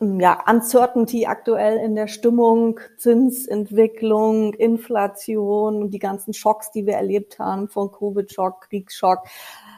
ähm, 0.00 0.18
ja, 0.18 0.42
Uncertainty 0.50 1.26
aktuell 1.26 1.78
in 1.78 1.94
der 1.94 2.08
Stimmung, 2.08 2.80
Zinsentwicklung, 2.98 4.54
Inflation, 4.54 5.92
die 5.92 6.00
ganzen 6.00 6.34
Schocks, 6.34 6.72
die 6.72 6.84
wir 6.84 6.94
erlebt 6.94 7.38
haben, 7.38 7.68
von 7.68 7.92
Covid-Schock, 7.92 8.62
Kriegsschock, 8.62 9.20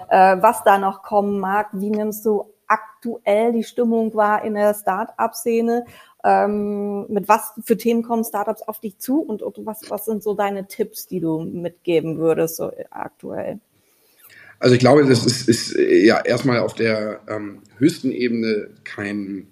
äh, 0.09 0.39
was 0.41 0.65
da 0.65 0.79
noch 0.79 1.03
kommen 1.03 1.39
mag. 1.39 1.69
Wie 1.73 1.91
nimmst 1.91 2.25
du 2.25 2.47
aktuell 2.67 3.53
die 3.53 3.65
Stimmung 3.65 4.15
wahr 4.15 4.43
in 4.43 4.55
der 4.55 4.73
Start-up-Szene 4.73 5.85
ähm, 6.27 7.07
mit 7.09 7.29
was 7.29 7.53
für 7.65 7.77
Themen 7.77 8.03
kommen 8.03 8.25
Startups 8.25 8.63
auf 8.63 8.81
dich 8.81 8.99
zu 8.99 9.21
und, 9.21 9.43
und 9.43 9.65
was, 9.65 9.89
was 9.89 10.07
sind 10.07 10.25
so 10.25 10.35
deine 10.35 10.67
Tipps, 10.67 11.07
die 11.07 11.21
du 11.21 11.39
mitgeben 11.41 12.19
würdest 12.19 12.57
so 12.57 12.73
aktuell? 12.91 13.61
Also 14.59 14.75
ich 14.75 14.81
glaube, 14.81 15.07
das 15.07 15.25
ist, 15.25 15.49
ist 15.49 15.77
ja 15.77 16.21
erstmal 16.21 16.59
auf 16.61 16.75
der 16.75 17.21
ähm, 17.29 17.63
höchsten 17.79 18.11
Ebene 18.11 18.71
kein 18.83 19.47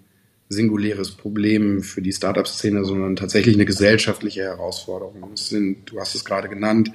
singuläres 0.49 1.11
Problem 1.11 1.81
für 1.81 2.01
die 2.01 2.11
Startup-Szene, 2.11 2.83
sondern 2.83 3.15
tatsächlich 3.15 3.55
eine 3.55 3.65
gesellschaftliche 3.65 4.41
Herausforderung. 4.41 5.31
Sind, 5.35 5.89
du 5.91 5.99
hast 5.99 6.13
es 6.13 6.25
gerade 6.25 6.49
genannt, 6.49 6.91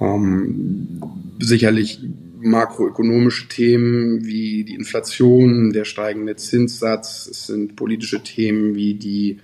ähm, 0.00 1.00
sicherlich 1.40 2.00
makroökonomische 2.40 3.48
Themen 3.48 4.24
wie 4.24 4.64
die 4.64 4.74
Inflation, 4.74 5.72
der 5.72 5.84
steigende 5.84 6.36
Zinssatz, 6.36 7.28
es 7.30 7.46
sind 7.46 7.76
politische 7.76 8.22
Themen 8.22 8.74
wie 8.74 8.94
die 8.94 9.38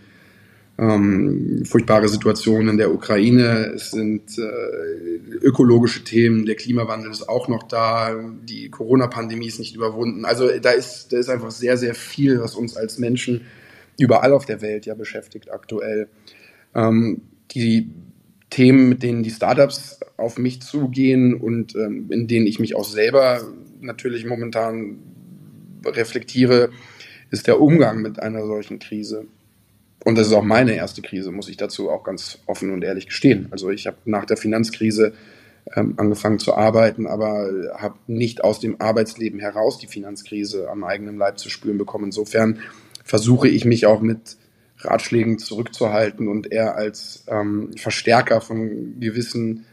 ähm, 0.78 1.62
furchtbare 1.64 2.08
Situation 2.08 2.68
in 2.68 2.76
der 2.76 2.92
Ukraine, 2.92 3.72
es 3.74 3.92
sind 3.92 4.38
äh, 4.38 5.36
ökologische 5.42 6.04
Themen, 6.04 6.44
der 6.44 6.56
Klimawandel 6.56 7.10
ist 7.10 7.28
auch 7.28 7.48
noch 7.48 7.62
da, 7.62 8.14
die 8.42 8.68
Corona-Pandemie 8.68 9.46
ist 9.46 9.58
nicht 9.58 9.74
überwunden. 9.74 10.24
Also 10.24 10.48
da 10.60 10.70
ist, 10.70 11.12
da 11.12 11.18
ist 11.18 11.30
einfach 11.30 11.50
sehr, 11.50 11.78
sehr 11.78 11.94
viel, 11.94 12.40
was 12.40 12.54
uns 12.54 12.76
als 12.76 12.98
Menschen 12.98 13.42
überall 13.98 14.32
auf 14.32 14.44
der 14.44 14.60
Welt 14.60 14.84
ja 14.84 14.94
beschäftigt 14.94 15.50
aktuell. 15.50 16.08
Ähm, 16.74 17.22
die 17.52 17.90
Themen, 18.50 18.88
mit 18.88 19.02
denen 19.02 19.22
die 19.22 19.30
Startups 19.30 20.00
auf 20.16 20.38
mich 20.38 20.62
zugehen 20.62 21.34
und 21.34 21.74
ähm, 21.74 22.06
in 22.10 22.26
denen 22.28 22.46
ich 22.46 22.60
mich 22.60 22.74
auch 22.74 22.84
selber 22.84 23.42
natürlich 23.80 24.24
momentan 24.24 24.98
reflektiere, 25.84 26.70
ist 27.30 27.46
der 27.46 27.60
Umgang 27.60 28.02
mit 28.02 28.20
einer 28.20 28.46
solchen 28.46 28.78
Krise. 28.78 29.26
Und 30.04 30.16
das 30.16 30.28
ist 30.28 30.32
auch 30.32 30.44
meine 30.44 30.76
erste 30.76 31.02
Krise, 31.02 31.32
muss 31.32 31.48
ich 31.48 31.56
dazu 31.56 31.90
auch 31.90 32.04
ganz 32.04 32.38
offen 32.46 32.72
und 32.72 32.82
ehrlich 32.82 33.06
gestehen. 33.06 33.48
Also 33.50 33.70
ich 33.70 33.86
habe 33.86 33.96
nach 34.04 34.24
der 34.24 34.36
Finanzkrise 34.36 35.14
ähm, 35.74 35.94
angefangen 35.96 36.38
zu 36.38 36.54
arbeiten, 36.54 37.06
aber 37.08 37.50
habe 37.76 37.96
nicht 38.06 38.44
aus 38.44 38.60
dem 38.60 38.80
Arbeitsleben 38.80 39.40
heraus 39.40 39.78
die 39.78 39.88
Finanzkrise 39.88 40.70
am 40.70 40.84
eigenen 40.84 41.16
Leib 41.16 41.40
zu 41.40 41.50
spüren 41.50 41.78
bekommen. 41.78 42.04
Insofern 42.06 42.60
versuche 43.02 43.48
ich 43.48 43.64
mich 43.64 43.86
auch 43.86 44.00
mit 44.00 44.36
Ratschlägen 44.86 45.38
zurückzuhalten 45.38 46.28
und 46.28 46.52
eher 46.52 46.76
als 46.76 47.24
ähm, 47.28 47.70
Verstärker 47.76 48.40
von 48.40 48.98
gewissen 49.00 49.66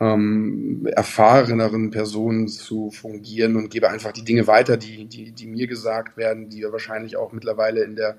ähm, 0.00 0.86
erfahreneren 0.94 1.90
Personen 1.90 2.48
zu 2.48 2.90
fungieren 2.90 3.56
und 3.56 3.70
gebe 3.70 3.88
einfach 3.88 4.12
die 4.12 4.24
Dinge 4.24 4.46
weiter, 4.46 4.76
die, 4.76 5.06
die, 5.06 5.32
die 5.32 5.46
mir 5.46 5.66
gesagt 5.66 6.16
werden, 6.16 6.48
die 6.48 6.60
ja 6.60 6.72
wahrscheinlich 6.72 7.16
auch 7.16 7.32
mittlerweile 7.32 7.84
in 7.84 7.96
der 7.96 8.16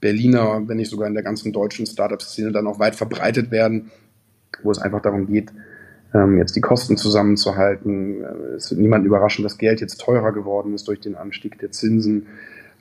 Berliner, 0.00 0.62
wenn 0.66 0.76
nicht 0.76 0.90
sogar 0.90 1.08
in 1.08 1.14
der 1.14 1.22
ganzen 1.22 1.52
deutschen 1.52 1.86
Startup-Szene 1.86 2.52
dann 2.52 2.66
auch 2.66 2.78
weit 2.78 2.96
verbreitet 2.96 3.50
werden, 3.50 3.90
wo 4.62 4.70
es 4.70 4.78
einfach 4.78 5.00
darum 5.00 5.26
geht, 5.26 5.52
ähm, 6.12 6.38
jetzt 6.38 6.56
die 6.56 6.60
Kosten 6.60 6.96
zusammenzuhalten. 6.96 8.22
Äh, 8.22 8.54
es 8.56 8.70
wird 8.70 8.80
niemanden 8.80 9.06
überraschen, 9.06 9.42
dass 9.42 9.58
Geld 9.58 9.80
jetzt 9.80 10.00
teurer 10.00 10.32
geworden 10.32 10.74
ist 10.74 10.88
durch 10.88 11.00
den 11.00 11.16
Anstieg 11.16 11.58
der 11.58 11.70
Zinsen. 11.70 12.26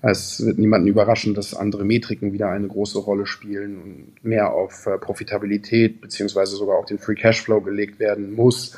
Es 0.05 0.45
wird 0.45 0.59
niemanden 0.59 0.89
überraschen, 0.89 1.33
dass 1.33 1.55
andere 1.55 1.85
Metriken 1.85 2.33
wieder 2.33 2.49
eine 2.49 2.67
große 2.67 2.99
Rolle 2.99 3.25
spielen 3.25 3.77
und 3.81 4.23
mehr 4.23 4.51
auf 4.51 4.85
äh, 4.85 4.97
Profitabilität 4.97 6.01
beziehungsweise 6.01 6.57
sogar 6.57 6.77
auch 6.77 6.85
den 6.85 6.99
Free 6.99 7.15
Cashflow 7.15 7.61
gelegt 7.61 8.01
werden 8.01 8.33
muss. 8.33 8.75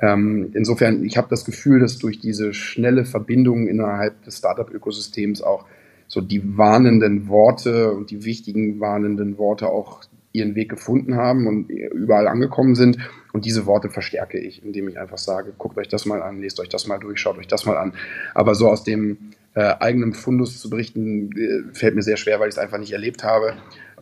Ähm, 0.00 0.52
insofern, 0.54 1.04
ich 1.04 1.18
habe 1.18 1.28
das 1.28 1.44
Gefühl, 1.44 1.80
dass 1.80 1.98
durch 1.98 2.18
diese 2.18 2.54
schnelle 2.54 3.04
Verbindung 3.04 3.68
innerhalb 3.68 4.22
des 4.24 4.38
Startup-Ökosystems 4.38 5.42
auch 5.42 5.66
so 6.08 6.22
die 6.22 6.56
warnenden 6.56 7.28
Worte 7.28 7.92
und 7.92 8.10
die 8.10 8.24
wichtigen 8.24 8.80
warnenden 8.80 9.36
Worte 9.36 9.68
auch 9.68 10.00
ihren 10.32 10.54
Weg 10.54 10.70
gefunden 10.70 11.14
haben 11.14 11.46
und 11.46 11.68
überall 11.68 12.26
angekommen 12.26 12.74
sind. 12.74 12.96
Und 13.34 13.44
diese 13.44 13.66
Worte 13.66 13.90
verstärke 13.90 14.38
ich, 14.38 14.64
indem 14.64 14.88
ich 14.88 14.98
einfach 14.98 15.18
sage, 15.18 15.52
guckt 15.58 15.76
euch 15.76 15.88
das 15.88 16.06
mal 16.06 16.22
an, 16.22 16.40
lest 16.40 16.58
euch 16.58 16.70
das 16.70 16.86
mal 16.86 16.98
durch, 16.98 17.20
schaut 17.20 17.36
euch 17.36 17.48
das 17.48 17.66
mal 17.66 17.76
an. 17.76 17.92
Aber 18.34 18.54
so 18.54 18.68
aus 18.70 18.82
dem 18.82 19.18
äh, 19.54 19.74
eigenem 19.80 20.12
Fundus 20.12 20.60
zu 20.60 20.70
berichten, 20.70 21.30
äh, 21.32 21.74
fällt 21.74 21.94
mir 21.94 22.02
sehr 22.02 22.16
schwer, 22.16 22.40
weil 22.40 22.48
ich 22.48 22.54
es 22.54 22.58
einfach 22.58 22.78
nicht 22.78 22.92
erlebt 22.92 23.24
habe. 23.24 23.54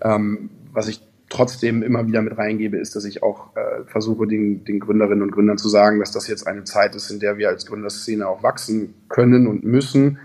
Ähm, 0.02 0.50
was 0.72 0.88
ich 0.88 1.02
trotzdem 1.28 1.82
immer 1.82 2.06
wieder 2.06 2.22
mit 2.22 2.36
reingebe, 2.36 2.76
ist, 2.76 2.94
dass 2.94 3.04
ich 3.04 3.22
auch 3.22 3.56
äh, 3.56 3.84
versuche, 3.86 4.26
den, 4.26 4.64
den 4.64 4.80
Gründerinnen 4.80 5.22
und 5.22 5.32
Gründern 5.32 5.58
zu 5.58 5.68
sagen, 5.68 6.00
dass 6.00 6.12
das 6.12 6.28
jetzt 6.28 6.46
eine 6.46 6.64
Zeit 6.64 6.94
ist, 6.94 7.10
in 7.10 7.20
der 7.20 7.38
wir 7.38 7.48
als 7.48 7.66
Gründerszene 7.66 8.28
auch 8.28 8.42
wachsen 8.42 8.94
können 9.08 9.46
und 9.46 9.64
müssen. 9.64 10.18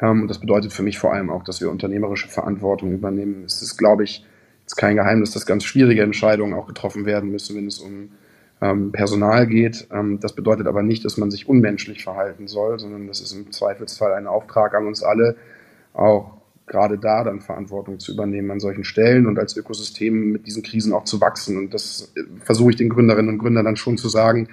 Ähm, 0.00 0.22
und 0.22 0.28
das 0.28 0.38
bedeutet 0.38 0.72
für 0.72 0.82
mich 0.82 0.98
vor 0.98 1.12
allem 1.12 1.30
auch, 1.30 1.44
dass 1.44 1.60
wir 1.60 1.70
unternehmerische 1.70 2.28
Verantwortung 2.28 2.92
übernehmen. 2.92 3.44
Es 3.46 3.62
ist, 3.62 3.76
glaube 3.76 4.04
ich, 4.04 4.24
jetzt 4.62 4.76
kein 4.76 4.96
Geheimnis, 4.96 5.32
dass 5.32 5.46
ganz 5.46 5.64
schwierige 5.64 6.02
Entscheidungen 6.02 6.54
auch 6.54 6.66
getroffen 6.66 7.04
werden 7.04 7.30
müssen, 7.30 7.56
wenn 7.56 7.66
es 7.66 7.78
um 7.78 8.10
ähm, 8.60 8.92
Personal 8.92 9.46
geht. 9.46 9.88
Ähm, 9.92 10.20
das 10.20 10.34
bedeutet 10.34 10.66
aber 10.66 10.82
nicht, 10.82 11.04
dass 11.04 11.16
man 11.16 11.30
sich 11.30 11.48
unmenschlich 11.48 12.02
verhalten 12.02 12.48
soll, 12.48 12.78
sondern 12.78 13.06
das 13.06 13.20
ist 13.20 13.32
im 13.32 13.52
Zweifelsfall 13.52 14.12
ein 14.12 14.26
Auftrag 14.26 14.74
an 14.74 14.86
uns 14.86 15.02
alle, 15.02 15.36
auch 15.92 16.38
gerade 16.66 16.98
da 16.98 17.24
dann 17.24 17.40
Verantwortung 17.40 17.98
zu 17.98 18.12
übernehmen 18.12 18.50
an 18.50 18.60
solchen 18.60 18.84
Stellen 18.84 19.26
und 19.26 19.38
als 19.38 19.56
Ökosystem 19.56 20.32
mit 20.32 20.46
diesen 20.46 20.62
Krisen 20.62 20.92
auch 20.92 21.04
zu 21.04 21.20
wachsen. 21.20 21.56
Und 21.56 21.72
das 21.74 22.12
äh, 22.16 22.22
versuche 22.40 22.70
ich 22.70 22.76
den 22.76 22.88
Gründerinnen 22.88 23.30
und 23.30 23.38
Gründern 23.38 23.64
dann 23.64 23.76
schon 23.76 23.96
zu 23.96 24.08
sagen, 24.08 24.48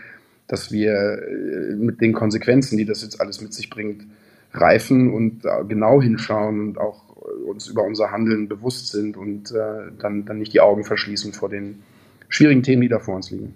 dass 0.47 0.71
wir 0.71 0.93
äh, 0.93 1.75
mit 1.75 1.99
den 2.01 2.13
Konsequenzen, 2.13 2.77
die 2.77 2.85
das 2.85 3.01
jetzt 3.01 3.19
alles 3.19 3.41
mit 3.41 3.53
sich 3.53 3.69
bringt, 3.69 4.05
reifen 4.53 5.11
und 5.11 5.41
genau 5.67 6.01
hinschauen 6.01 6.61
und 6.61 6.77
auch 6.77 7.17
äh, 7.17 7.49
uns 7.49 7.67
über 7.67 7.83
unser 7.83 8.11
Handeln 8.11 8.47
bewusst 8.47 8.87
sind 8.91 9.17
und 9.17 9.53
dann, 9.53 10.23
dann 10.23 10.37
nicht 10.37 10.53
die 10.53 10.61
Augen 10.61 10.85
verschließen 10.85 11.33
vor 11.33 11.49
den 11.49 11.83
schwierigen 12.29 12.63
Themen, 12.63 12.81
die 12.81 12.87
da 12.87 12.99
vor 12.99 13.15
uns 13.15 13.31
liegen. 13.31 13.55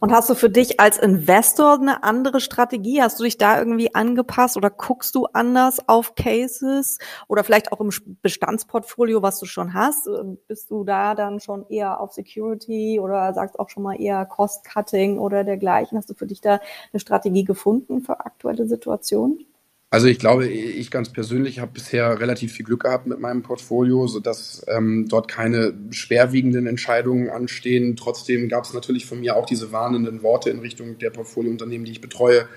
Und 0.00 0.12
hast 0.12 0.28
du 0.30 0.34
für 0.34 0.50
dich 0.50 0.80
als 0.80 0.98
Investor 0.98 1.74
eine 1.74 2.02
andere 2.02 2.40
Strategie? 2.40 3.02
Hast 3.02 3.18
du 3.18 3.24
dich 3.24 3.38
da 3.38 3.58
irgendwie 3.58 3.94
angepasst 3.94 4.56
oder 4.56 4.70
guckst 4.70 5.14
du 5.14 5.26
anders 5.32 5.88
auf 5.88 6.14
Cases 6.14 6.98
oder 7.28 7.44
vielleicht 7.44 7.72
auch 7.72 7.80
im 7.80 7.90
Bestandsportfolio, 8.22 9.22
was 9.22 9.38
du 9.38 9.46
schon 9.46 9.74
hast? 9.74 10.06
Ähm, 10.06 10.38
bist 10.46 10.70
du 10.70 10.84
da 10.84 11.14
dann 11.14 11.40
schon 11.40 11.66
eher 11.68 12.00
auf 12.00 12.12
Security 12.12 13.00
oder 13.00 13.32
sagst 13.34 13.58
auch 13.58 13.68
schon 13.68 13.82
mal 13.82 14.00
eher 14.00 14.24
Cost-Cutting 14.26 15.18
oder 15.18 15.44
dergleichen? 15.44 15.98
Hast 15.98 16.10
du 16.10 16.14
für 16.14 16.26
dich 16.26 16.40
da 16.40 16.60
eine 16.92 17.00
Strategie 17.00 17.44
gefunden 17.44 18.02
für 18.02 18.20
aktuelle 18.20 18.66
Situationen? 18.66 19.46
Also 19.94 20.08
ich 20.08 20.18
glaube, 20.18 20.48
ich 20.48 20.90
ganz 20.90 21.10
persönlich 21.10 21.60
habe 21.60 21.70
bisher 21.72 22.18
relativ 22.18 22.52
viel 22.52 22.64
Glück 22.64 22.82
gehabt 22.82 23.06
mit 23.06 23.20
meinem 23.20 23.42
Portfolio, 23.42 24.08
sodass 24.08 24.66
ähm, 24.66 25.06
dort 25.08 25.28
keine 25.28 25.72
schwerwiegenden 25.90 26.66
Entscheidungen 26.66 27.30
anstehen. 27.30 27.94
Trotzdem 27.94 28.48
gab 28.48 28.64
es 28.64 28.74
natürlich 28.74 29.06
von 29.06 29.20
mir 29.20 29.36
auch 29.36 29.46
diese 29.46 29.70
warnenden 29.70 30.24
Worte 30.24 30.50
in 30.50 30.58
Richtung 30.58 30.98
der 30.98 31.10
Portfoliounternehmen, 31.10 31.84
die 31.84 31.92
ich 31.92 32.00
betreue. 32.00 32.48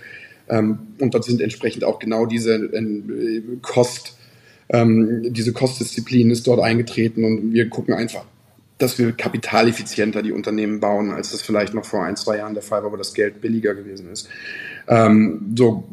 Ähm, 0.50 0.80
und 1.00 1.14
dort 1.14 1.26
sind 1.26 1.40
entsprechend 1.40 1.84
auch 1.84 2.00
genau 2.00 2.26
diese 2.26 2.56
äh, 2.56 3.42
Kost, 3.62 4.18
ähm, 4.70 5.32
diese 5.32 5.54
Kostdisziplin 5.54 6.32
ist 6.32 6.48
dort 6.48 6.60
eingetreten 6.60 7.24
und 7.24 7.54
wir 7.54 7.70
gucken 7.70 7.94
einfach, 7.94 8.26
dass 8.78 9.00
wir 9.00 9.12
kapitaleffizienter 9.12 10.22
die 10.22 10.32
Unternehmen 10.32 10.80
bauen, 10.80 11.12
als 11.12 11.32
das 11.32 11.42
vielleicht 11.42 11.74
noch 11.74 11.86
vor 11.86 12.04
ein, 12.04 12.16
zwei 12.16 12.38
Jahren 12.38 12.54
der 12.54 12.64
Fall 12.64 12.84
war, 12.84 12.92
wo 12.92 12.96
das 12.96 13.14
Geld 13.14 13.42
billiger 13.42 13.74
gewesen 13.74 14.12
ist. 14.12 14.30
Ähm, 14.88 15.54
so 15.56 15.84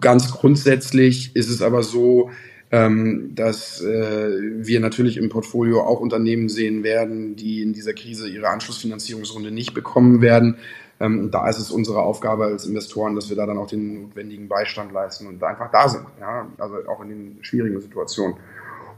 ganz 0.00 0.30
grundsätzlich 0.30 1.34
ist 1.34 1.48
es 1.48 1.62
aber 1.62 1.82
so, 1.82 2.30
ähm, 2.70 3.34
dass 3.34 3.80
äh, 3.82 4.30
wir 4.66 4.80
natürlich 4.80 5.16
im 5.16 5.28
Portfolio 5.28 5.82
auch 5.82 6.00
Unternehmen 6.00 6.48
sehen 6.48 6.82
werden, 6.82 7.36
die 7.36 7.62
in 7.62 7.72
dieser 7.72 7.94
Krise 7.94 8.28
ihre 8.28 8.48
Anschlussfinanzierungsrunde 8.48 9.50
nicht 9.50 9.74
bekommen 9.74 10.20
werden. 10.20 10.56
Ähm, 11.00 11.30
da 11.30 11.48
ist 11.48 11.58
es 11.58 11.70
unsere 11.70 12.02
Aufgabe 12.02 12.44
als 12.44 12.66
Investoren, 12.66 13.14
dass 13.14 13.28
wir 13.28 13.36
da 13.36 13.46
dann 13.46 13.58
auch 13.58 13.66
den 13.66 14.02
notwendigen 14.02 14.48
Beistand 14.48 14.92
leisten 14.92 15.26
und 15.26 15.42
einfach 15.42 15.70
da 15.70 15.88
sind, 15.88 16.04
ja, 16.20 16.48
also 16.58 16.76
auch 16.88 17.02
in 17.02 17.08
den 17.08 17.38
schwierigen 17.42 17.80
Situationen. 17.80 18.36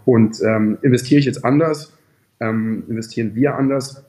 Und 0.05 0.41
ähm, 0.43 0.79
investiere 0.83 1.19
ich 1.19 1.26
jetzt 1.26 1.45
anders, 1.45 1.96
ähm, 2.40 2.85
investieren 2.88 3.35
wir 3.35 3.55
anders? 3.55 4.05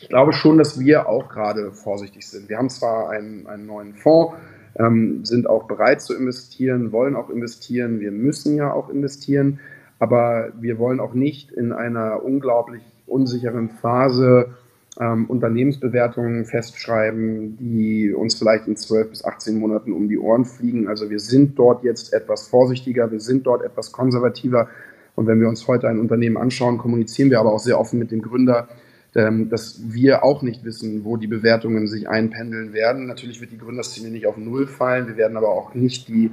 Ich 0.00 0.08
glaube 0.08 0.32
schon, 0.32 0.58
dass 0.58 0.78
wir 0.78 1.08
auch 1.08 1.28
gerade 1.28 1.72
vorsichtig 1.72 2.26
sind. 2.26 2.48
Wir 2.48 2.58
haben 2.58 2.70
zwar 2.70 3.10
einen, 3.10 3.46
einen 3.46 3.66
neuen 3.66 3.94
Fonds, 3.94 4.36
ähm, 4.76 5.24
sind 5.24 5.48
auch 5.48 5.64
bereit 5.64 6.02
zu 6.02 6.14
investieren, 6.14 6.92
wollen 6.92 7.16
auch 7.16 7.30
investieren, 7.30 8.00
wir 8.00 8.10
müssen 8.10 8.56
ja 8.56 8.72
auch 8.72 8.90
investieren, 8.90 9.60
aber 9.98 10.52
wir 10.60 10.78
wollen 10.78 11.00
auch 11.00 11.14
nicht 11.14 11.52
in 11.52 11.72
einer 11.72 12.22
unglaublich 12.22 12.82
unsicheren 13.06 13.70
Phase 13.70 14.54
ähm, 15.00 15.26
Unternehmensbewertungen 15.26 16.44
festschreiben, 16.44 17.56
die 17.56 18.12
uns 18.12 18.34
vielleicht 18.36 18.66
in 18.66 18.76
12 18.76 19.10
bis 19.10 19.24
18 19.24 19.58
Monaten 19.58 19.92
um 19.92 20.08
die 20.08 20.18
Ohren 20.18 20.44
fliegen. 20.44 20.88
Also 20.88 21.10
wir 21.10 21.20
sind 21.20 21.58
dort 21.58 21.82
jetzt 21.82 22.12
etwas 22.12 22.48
vorsichtiger, 22.48 23.10
wir 23.10 23.20
sind 23.20 23.46
dort 23.46 23.62
etwas 23.62 23.92
konservativer. 23.92 24.68
Und 25.14 25.26
wenn 25.26 25.40
wir 25.40 25.48
uns 25.48 25.66
heute 25.68 25.88
ein 25.88 26.00
Unternehmen 26.00 26.36
anschauen, 26.36 26.78
kommunizieren 26.78 27.30
wir 27.30 27.40
aber 27.40 27.52
auch 27.52 27.60
sehr 27.60 27.78
offen 27.78 27.98
mit 27.98 28.10
dem 28.10 28.22
Gründer, 28.22 28.68
ähm, 29.14 29.48
dass 29.48 29.80
wir 29.86 30.24
auch 30.24 30.42
nicht 30.42 30.64
wissen, 30.64 31.04
wo 31.04 31.16
die 31.16 31.28
Bewertungen 31.28 31.86
sich 31.86 32.08
einpendeln 32.08 32.72
werden. 32.72 33.06
Natürlich 33.06 33.40
wird 33.40 33.52
die 33.52 33.58
Gründerszene 33.58 34.10
nicht 34.10 34.26
auf 34.26 34.36
Null 34.36 34.66
fallen. 34.66 35.06
Wir 35.06 35.16
werden 35.16 35.36
aber 35.36 35.48
auch 35.48 35.74
nicht 35.74 36.08
die 36.08 36.30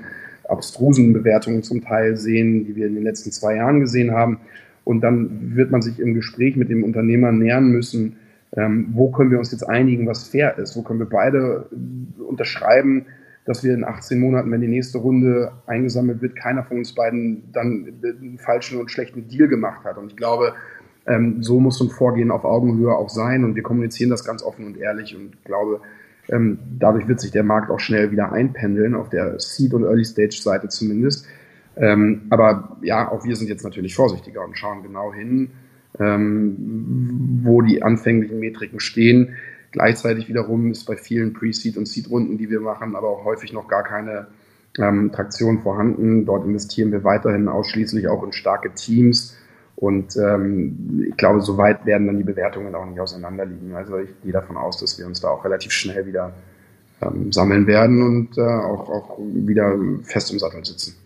abstrusen 0.48 1.14
Bewertungen 1.14 1.64
zum 1.64 1.82
Teil 1.84 2.18
sehen, 2.18 2.66
die 2.66 2.76
wir 2.76 2.88
in 2.88 2.96
den 2.96 3.04
letzten 3.04 3.32
zwei 3.32 3.56
Jahren 3.56 3.80
gesehen 3.80 4.12
haben. 4.12 4.40
Und 4.84 5.02
dann 5.02 5.56
wird 5.56 5.72
man 5.72 5.82
sich 5.82 6.00
im 6.00 6.16
Gespräch 6.16 6.56
mit 6.56 6.70
dem 6.70 6.84
Unternehmer 6.84 7.32
nähern 7.32 7.70
müssen, 7.70 8.18
ähm, 8.58 8.90
wo 8.94 9.12
können 9.12 9.32
wir 9.32 9.40
uns 9.40 9.52
jetzt 9.52 9.64
einigen, 9.64 10.08
was 10.08 10.28
fair 10.28 10.58
ist? 10.58 10.76
Wo 10.76 10.82
können 10.82 11.00
wir 11.00 11.10
beide 11.10 11.68
unterschreiben, 12.18 13.06
dass 13.52 13.66
wir 13.66 13.74
in 13.74 13.84
18 13.84 14.18
Monaten, 14.18 14.50
wenn 14.50 14.62
die 14.62 14.70
nächste 14.70 14.98
Runde 14.98 15.52
eingesammelt 15.68 16.22
wird, 16.22 16.38
keiner 16.38 16.64
von 16.64 16.78
uns 16.78 16.96
beiden 16.96 17.52
dann 17.52 18.00
einen 18.02 18.38
falschen 18.38 18.80
und 18.80 18.90
schlechten 18.90 19.28
Deal 19.28 19.50
gemacht 19.50 19.84
hat. 19.84 19.98
Und 19.98 20.08
ich 20.08 20.16
glaube, 20.16 20.54
ähm, 21.06 21.44
so 21.44 21.60
muss 21.60 21.78
so 21.78 21.84
ein 21.84 21.90
Vorgehen 21.90 22.32
auf 22.32 22.46
Augenhöhe 22.46 22.96
auch 22.96 23.10
sein 23.10 23.44
und 23.44 23.56
wir 23.56 23.64
kommunizieren 23.64 24.10
das 24.10 24.24
ganz 24.24 24.42
offen 24.42 24.66
und 24.66 24.78
ehrlich 24.78 25.18
und 25.18 25.44
glaube, 25.44 25.82
ähm, 26.30 26.60
dadurch 26.80 27.10
wird 27.10 27.20
sich 27.20 27.32
der 27.32 27.44
Markt 27.44 27.70
auch 27.70 27.82
schnell 27.82 28.12
wieder 28.12 28.32
einpendeln, 28.32 28.96
auf 28.96 29.10
der 29.10 29.38
Seed- 29.38 29.74
und 29.74 29.84
Early-Stage-Seite 29.84 30.70
zumindest. 30.70 31.28
Ähm, 31.76 32.22
aber 32.30 32.78
ja, 32.82 33.12
auch 33.12 33.26
wir 33.26 33.36
sind 33.36 33.50
jetzt 33.50 33.66
natürlich 33.66 33.96
vorsichtiger 33.96 34.46
und 34.46 34.58
schauen 34.58 34.82
genau 34.82 35.14
hin, 35.14 35.52
ähm, 36.00 37.42
wo 37.44 37.62
die 37.62 37.84
anfänglichen 37.84 38.40
Metriken 38.40 38.80
stehen. 38.80 39.36
Gleichzeitig 39.72 40.28
wiederum 40.28 40.72
ist 40.72 40.86
bei 40.86 40.98
vielen 40.98 41.34
Pre-Seed- 41.34 41.78
und 41.78 41.88
Seed-Runden, 41.88 42.38
die 42.38 42.50
wir 42.50 42.60
machen, 42.60 42.96
aber 42.96 43.08
auch 43.08 43.24
häufig 43.24 43.54
noch 43.54 43.68
gar 43.68 43.84
keine 43.84 44.28
ähm, 44.78 45.12
Traktion 45.12 45.62
vorhanden. 45.62 46.26
Dort 46.26 46.46
investieren 46.46 46.92
wir 46.92 47.04
weiterhin 47.04 47.48
ausschließlich 47.48 48.08
auch 48.08 48.24
in 48.24 48.34
starke 48.34 48.74
Teams 48.74 49.38
und 49.82 50.16
ähm, 50.16 51.08
ich 51.10 51.18
glaube, 51.18 51.42
so 51.42 51.58
weit 51.58 51.86
werden 51.88 52.06
dann 52.06 52.18
die 52.18 52.24
Bewertungen 52.24 52.76
auch 52.76 52.86
nicht 52.86 53.00
auseinanderliegen. 53.00 53.74
Also 53.74 53.98
ich 53.98 54.10
gehe 54.22 54.32
davon 54.32 54.56
aus, 54.56 54.78
dass 54.80 55.00
wir 55.00 55.08
uns 55.08 55.22
da 55.22 55.30
auch 55.30 55.44
relativ 55.44 55.72
schnell 55.72 56.06
wieder 56.06 56.34
ähm, 57.02 57.32
sammeln 57.32 57.66
werden 57.66 58.04
und 58.04 58.38
äh, 58.38 58.42
auch, 58.42 58.90
auch 58.90 59.20
wieder 59.20 59.76
fest 60.04 60.32
im 60.32 60.40
Sattel 60.40 60.64
sitzen. 60.64 61.01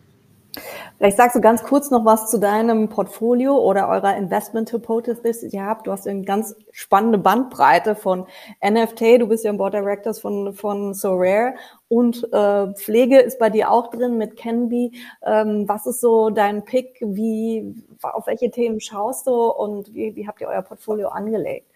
Vielleicht 0.97 1.17
sagst 1.17 1.35
du 1.35 1.41
ganz 1.41 1.61
kurz 1.61 1.91
noch 1.91 2.05
was 2.05 2.31
zu 2.31 2.39
deinem 2.39 2.87
Portfolio 2.87 3.57
oder 3.57 3.89
eurer 3.89 4.15
Investment 4.15 4.71
Hypothesis, 4.71 5.41
die 5.41 5.57
ihr 5.57 5.65
habt. 5.65 5.87
Du 5.87 5.91
hast 5.91 6.07
eine 6.07 6.21
ganz 6.21 6.55
spannende 6.71 7.17
Bandbreite 7.17 7.95
von 7.95 8.25
NFT, 8.65 9.19
du 9.19 9.27
bist 9.27 9.43
ja 9.43 9.49
im 9.49 9.57
Board 9.57 9.73
Directors 9.73 10.19
von, 10.19 10.53
von 10.53 10.93
So 10.93 11.15
Rare 11.15 11.55
und 11.89 12.31
äh, 12.31 12.73
Pflege 12.75 13.19
ist 13.19 13.39
bei 13.39 13.49
dir 13.49 13.71
auch 13.71 13.89
drin 13.89 14.17
mit 14.17 14.37
Canby. 14.37 14.93
Ähm, 15.25 15.67
was 15.67 15.85
ist 15.85 15.99
so 15.99 16.29
dein 16.29 16.63
Pick? 16.63 16.97
Wie, 17.01 17.75
auf 18.01 18.27
welche 18.27 18.49
Themen 18.49 18.79
schaust 18.79 19.27
du 19.27 19.33
und 19.33 19.93
wie, 19.93 20.15
wie 20.15 20.27
habt 20.27 20.39
ihr 20.39 20.47
euer 20.47 20.61
Portfolio 20.61 21.09
angelegt? 21.09 21.67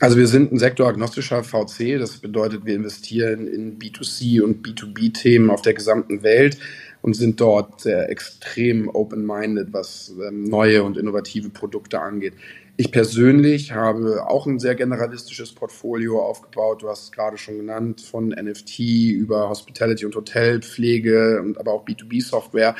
Also 0.00 0.16
wir 0.16 0.28
sind 0.28 0.52
ein 0.52 0.58
sektoragnostischer 0.58 1.42
VC, 1.42 1.98
das 1.98 2.18
bedeutet, 2.18 2.64
wir 2.64 2.76
investieren 2.76 3.48
in 3.48 3.80
B2C 3.80 4.40
und 4.42 4.64
B2B-Themen 4.64 5.50
auf 5.50 5.60
der 5.62 5.74
gesamten 5.74 6.22
Welt 6.22 6.56
und 7.02 7.14
sind 7.14 7.40
dort 7.40 7.80
sehr 7.80 8.08
extrem 8.08 8.88
open-minded, 8.88 9.72
was 9.72 10.14
ähm, 10.24 10.44
neue 10.44 10.84
und 10.84 10.96
innovative 10.96 11.50
Produkte 11.50 12.00
angeht. 12.00 12.34
Ich 12.76 12.92
persönlich 12.92 13.72
habe 13.72 14.24
auch 14.24 14.46
ein 14.46 14.60
sehr 14.60 14.76
generalistisches 14.76 15.52
Portfolio 15.52 16.22
aufgebaut. 16.22 16.82
Du 16.82 16.88
hast 16.88 17.04
es 17.04 17.12
gerade 17.12 17.36
schon 17.36 17.56
genannt, 17.56 18.00
von 18.00 18.28
NFT 18.28 18.78
über 19.10 19.48
Hospitality 19.48 20.06
und 20.06 20.14
Hotel, 20.14 20.62
Pflege 20.62 21.40
und 21.42 21.58
aber 21.58 21.72
auch 21.72 21.84
B2B-Software. 21.84 22.76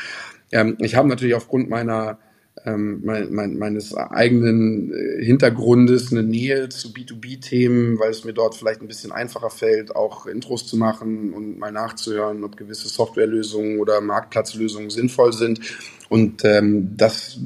Ähm, 0.52 0.76
ich 0.78 0.94
habe 0.94 1.08
natürlich 1.08 1.34
aufgrund 1.34 1.68
meiner 1.68 2.20
ähm, 2.64 3.00
mein, 3.04 3.32
mein, 3.32 3.58
meines 3.58 3.94
eigenen 3.94 4.92
äh, 4.92 5.24
Hintergrundes 5.24 6.12
eine 6.12 6.22
Nähe 6.22 6.68
zu 6.68 6.88
B2B-Themen, 6.88 7.98
weil 7.98 8.10
es 8.10 8.24
mir 8.24 8.32
dort 8.32 8.54
vielleicht 8.54 8.82
ein 8.82 8.88
bisschen 8.88 9.12
einfacher 9.12 9.50
fällt, 9.50 9.94
auch 9.94 10.26
Intros 10.26 10.66
zu 10.66 10.76
machen 10.76 11.32
und 11.32 11.58
mal 11.58 11.72
nachzuhören, 11.72 12.44
ob 12.44 12.56
gewisse 12.56 12.88
Softwarelösungen 12.88 13.78
oder 13.78 14.00
Marktplatzlösungen 14.00 14.90
sinnvoll 14.90 15.32
sind. 15.32 15.60
Und 16.08 16.44
ähm, 16.44 16.96
das 16.96 17.38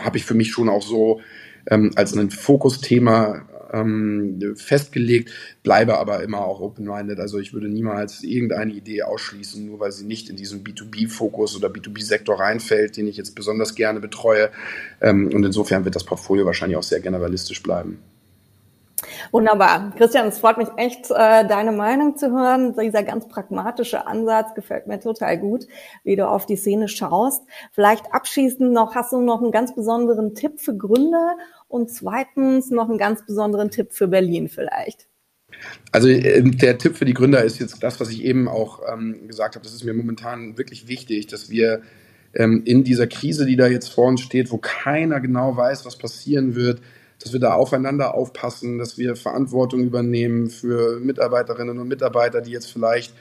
habe 0.00 0.16
ich 0.16 0.24
für 0.24 0.34
mich 0.34 0.50
schon 0.50 0.68
auch 0.68 0.82
so 0.82 1.20
ähm, 1.70 1.92
als 1.94 2.16
ein 2.16 2.30
Fokusthema 2.30 3.42
ähm, 3.72 4.54
festgelegt, 4.56 5.30
bleibe 5.62 5.98
aber 5.98 6.22
immer 6.22 6.44
auch 6.44 6.60
open-minded. 6.60 7.20
Also 7.20 7.38
ich 7.38 7.52
würde 7.52 7.68
niemals 7.68 8.22
irgendeine 8.22 8.72
Idee 8.72 9.02
ausschließen, 9.02 9.66
nur 9.66 9.80
weil 9.80 9.92
sie 9.92 10.04
nicht 10.04 10.28
in 10.30 10.36
diesen 10.36 10.64
B2B-Fokus 10.64 11.56
oder 11.56 11.68
B2B-Sektor 11.68 12.38
reinfällt, 12.38 12.96
den 12.96 13.08
ich 13.08 13.16
jetzt 13.16 13.34
besonders 13.34 13.74
gerne 13.74 14.00
betreue. 14.00 14.50
Ähm, 15.00 15.30
und 15.32 15.44
insofern 15.44 15.84
wird 15.84 15.96
das 15.96 16.04
Portfolio 16.04 16.46
wahrscheinlich 16.46 16.76
auch 16.76 16.82
sehr 16.82 17.00
generalistisch 17.00 17.62
bleiben. 17.62 17.98
Wunderbar. 19.30 19.92
Christian, 19.96 20.26
es 20.26 20.38
freut 20.38 20.58
mich 20.58 20.68
echt, 20.76 21.10
äh, 21.10 21.46
deine 21.46 21.72
Meinung 21.72 22.16
zu 22.16 22.30
hören. 22.30 22.74
Dieser 22.76 23.02
ganz 23.02 23.28
pragmatische 23.28 24.06
Ansatz 24.06 24.54
gefällt 24.54 24.86
mir 24.86 24.98
total 24.98 25.38
gut, 25.38 25.66
wie 26.04 26.16
du 26.16 26.28
auf 26.28 26.46
die 26.46 26.56
Szene 26.56 26.88
schaust. 26.88 27.42
Vielleicht 27.72 28.12
abschließend 28.12 28.72
noch, 28.72 28.94
hast 28.94 29.12
du 29.12 29.20
noch 29.20 29.42
einen 29.42 29.52
ganz 29.52 29.74
besonderen 29.74 30.34
Tipp 30.34 30.60
für 30.60 30.76
Gründer 30.76 31.36
und 31.68 31.90
zweitens 31.90 32.70
noch 32.70 32.88
einen 32.88 32.98
ganz 32.98 33.24
besonderen 33.24 33.70
Tipp 33.70 33.92
für 33.92 34.08
Berlin 34.08 34.48
vielleicht? 34.48 35.06
Also 35.92 36.08
äh, 36.08 36.42
der 36.42 36.78
Tipp 36.78 36.96
für 36.96 37.04
die 37.04 37.14
Gründer 37.14 37.44
ist 37.44 37.58
jetzt 37.58 37.82
das, 37.82 38.00
was 38.00 38.10
ich 38.10 38.24
eben 38.24 38.48
auch 38.48 38.80
ähm, 38.90 39.26
gesagt 39.28 39.54
habe. 39.54 39.64
Das 39.64 39.74
ist 39.74 39.84
mir 39.84 39.94
momentan 39.94 40.58
wirklich 40.58 40.88
wichtig, 40.88 41.26
dass 41.26 41.50
wir 41.50 41.82
ähm, 42.34 42.62
in 42.64 42.84
dieser 42.84 43.06
Krise, 43.06 43.46
die 43.46 43.56
da 43.56 43.66
jetzt 43.66 43.88
vor 43.88 44.06
uns 44.06 44.20
steht, 44.20 44.50
wo 44.50 44.58
keiner 44.58 45.20
genau 45.20 45.56
weiß, 45.56 45.86
was 45.86 45.96
passieren 45.96 46.54
wird, 46.54 46.80
dass 47.20 47.32
wir 47.32 47.40
da 47.40 47.54
aufeinander 47.54 48.14
aufpassen, 48.14 48.78
dass 48.78 48.98
wir 48.98 49.16
Verantwortung 49.16 49.80
übernehmen 49.80 50.50
für 50.50 51.00
Mitarbeiterinnen 51.00 51.78
und 51.78 51.88
Mitarbeiter, 51.88 52.40
die 52.40 52.52
jetzt 52.52 52.70
vielleicht 52.70 53.12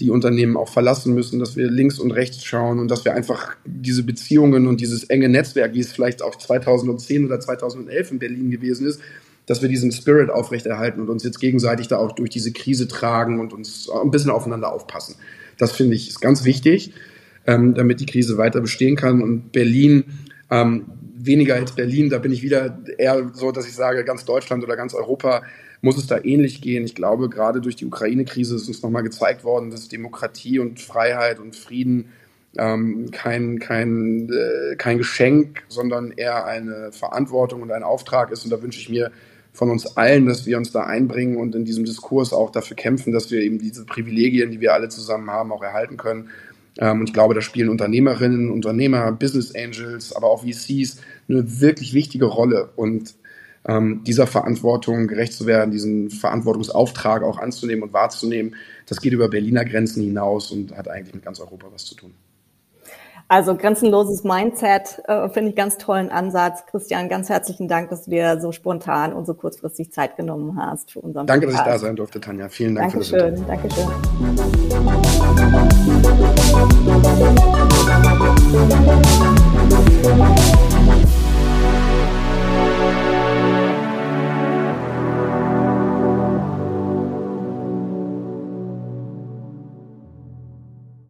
die 0.00 0.10
Unternehmen 0.10 0.56
auch 0.56 0.68
verlassen 0.68 1.14
müssen, 1.14 1.38
dass 1.38 1.56
wir 1.56 1.70
links 1.70 1.98
und 1.98 2.10
rechts 2.10 2.44
schauen 2.44 2.80
und 2.80 2.90
dass 2.90 3.04
wir 3.04 3.14
einfach 3.14 3.54
diese 3.64 4.02
Beziehungen 4.02 4.66
und 4.66 4.80
dieses 4.80 5.04
enge 5.04 5.28
Netzwerk, 5.28 5.74
wie 5.74 5.80
es 5.80 5.92
vielleicht 5.92 6.22
auch 6.22 6.34
2010 6.36 7.26
oder 7.26 7.38
2011 7.38 8.10
in 8.10 8.18
Berlin 8.18 8.50
gewesen 8.50 8.86
ist, 8.86 9.00
dass 9.46 9.62
wir 9.62 9.68
diesen 9.68 9.92
Spirit 9.92 10.30
aufrechterhalten 10.30 11.00
und 11.00 11.10
uns 11.10 11.22
jetzt 11.22 11.38
gegenseitig 11.38 11.86
da 11.88 11.98
auch 11.98 12.12
durch 12.12 12.30
diese 12.30 12.52
Krise 12.52 12.88
tragen 12.88 13.38
und 13.38 13.52
uns 13.52 13.88
ein 13.90 14.10
bisschen 14.10 14.30
aufeinander 14.30 14.72
aufpassen. 14.72 15.16
Das 15.58 15.72
finde 15.72 15.94
ich 15.94 16.08
ist 16.08 16.20
ganz 16.20 16.44
wichtig, 16.44 16.92
ähm, 17.46 17.74
damit 17.74 18.00
die 18.00 18.06
Krise 18.06 18.38
weiter 18.38 18.60
bestehen 18.60 18.96
kann. 18.96 19.22
Und 19.22 19.52
Berlin, 19.52 20.04
ähm, 20.50 20.86
weniger 21.16 21.54
als 21.54 21.72
Berlin, 21.72 22.10
da 22.10 22.18
bin 22.18 22.32
ich 22.32 22.42
wieder 22.42 22.78
eher 22.98 23.30
so, 23.34 23.52
dass 23.52 23.66
ich 23.66 23.74
sage, 23.74 24.04
ganz 24.04 24.24
Deutschland 24.24 24.64
oder 24.64 24.76
ganz 24.76 24.94
Europa 24.94 25.42
muss 25.84 25.98
es 25.98 26.06
da 26.06 26.18
ähnlich 26.22 26.62
gehen. 26.62 26.84
Ich 26.84 26.94
glaube, 26.94 27.28
gerade 27.28 27.60
durch 27.60 27.76
die 27.76 27.84
Ukraine-Krise 27.84 28.56
ist 28.56 28.68
uns 28.68 28.82
nochmal 28.82 29.02
gezeigt 29.02 29.44
worden, 29.44 29.70
dass 29.70 29.88
Demokratie 29.88 30.58
und 30.58 30.80
Freiheit 30.80 31.38
und 31.38 31.54
Frieden 31.54 32.06
ähm, 32.56 33.10
kein, 33.10 33.58
kein, 33.58 34.30
äh, 34.30 34.76
kein 34.76 34.96
Geschenk, 34.96 35.62
sondern 35.68 36.12
eher 36.12 36.46
eine 36.46 36.90
Verantwortung 36.90 37.60
und 37.60 37.70
ein 37.70 37.82
Auftrag 37.82 38.30
ist. 38.32 38.44
Und 38.44 38.50
da 38.50 38.62
wünsche 38.62 38.80
ich 38.80 38.88
mir 38.88 39.12
von 39.52 39.70
uns 39.70 39.98
allen, 39.98 40.24
dass 40.26 40.46
wir 40.46 40.56
uns 40.56 40.72
da 40.72 40.84
einbringen 40.84 41.36
und 41.36 41.54
in 41.54 41.66
diesem 41.66 41.84
Diskurs 41.84 42.32
auch 42.32 42.50
dafür 42.50 42.76
kämpfen, 42.76 43.12
dass 43.12 43.30
wir 43.30 43.42
eben 43.42 43.58
diese 43.58 43.84
Privilegien, 43.84 44.50
die 44.50 44.60
wir 44.60 44.72
alle 44.72 44.88
zusammen 44.88 45.30
haben, 45.30 45.52
auch 45.52 45.62
erhalten 45.62 45.98
können. 45.98 46.30
Ähm, 46.78 47.00
und 47.00 47.08
ich 47.08 47.12
glaube, 47.12 47.34
da 47.34 47.42
spielen 47.42 47.68
Unternehmerinnen, 47.68 48.50
Unternehmer, 48.50 49.12
Business 49.12 49.54
Angels, 49.54 50.16
aber 50.16 50.28
auch 50.28 50.44
VCs 50.44 50.96
eine 51.28 51.60
wirklich 51.60 51.92
wichtige 51.92 52.24
Rolle. 52.24 52.70
Und 52.74 53.16
ähm, 53.66 54.02
dieser 54.04 54.26
Verantwortung 54.26 55.06
gerecht 55.06 55.32
zu 55.32 55.46
werden, 55.46 55.70
diesen 55.70 56.10
Verantwortungsauftrag 56.10 57.22
auch 57.22 57.38
anzunehmen 57.38 57.82
und 57.82 57.92
wahrzunehmen, 57.92 58.56
das 58.86 59.00
geht 59.00 59.12
über 59.12 59.28
Berliner 59.28 59.64
Grenzen 59.64 60.02
hinaus 60.02 60.50
und 60.50 60.76
hat 60.76 60.88
eigentlich 60.88 61.14
mit 61.14 61.24
ganz 61.24 61.40
Europa 61.40 61.68
was 61.72 61.84
zu 61.84 61.94
tun. 61.94 62.14
Also 63.26 63.56
grenzenloses 63.56 64.22
Mindset 64.22 65.00
äh, 65.06 65.30
finde 65.30 65.50
ich 65.50 65.56
ganz 65.56 65.78
tollen 65.78 66.10
Ansatz. 66.10 66.66
Christian, 66.66 67.08
ganz 67.08 67.30
herzlichen 67.30 67.68
Dank, 67.68 67.88
dass 67.88 68.04
du 68.04 68.10
dir 68.10 68.38
so 68.38 68.52
spontan 68.52 69.14
und 69.14 69.24
so 69.26 69.32
kurzfristig 69.32 69.92
Zeit 69.92 70.16
genommen 70.16 70.58
hast 70.60 70.92
für 70.92 71.00
unseren 71.00 71.26
Danke, 71.26 71.46
Podcast. 71.46 71.66
dass 71.66 71.74
ich 71.76 71.80
da 71.80 71.86
sein 71.86 71.96
durfte, 71.96 72.20
Tanja. 72.20 72.50
Vielen 72.50 72.74
Dank 72.74 72.92
Dankeschön, 72.92 73.18
für 73.18 73.30
das 73.30 73.46
Dankeschön. 73.46 73.86
Dankeschön. 80.04 80.73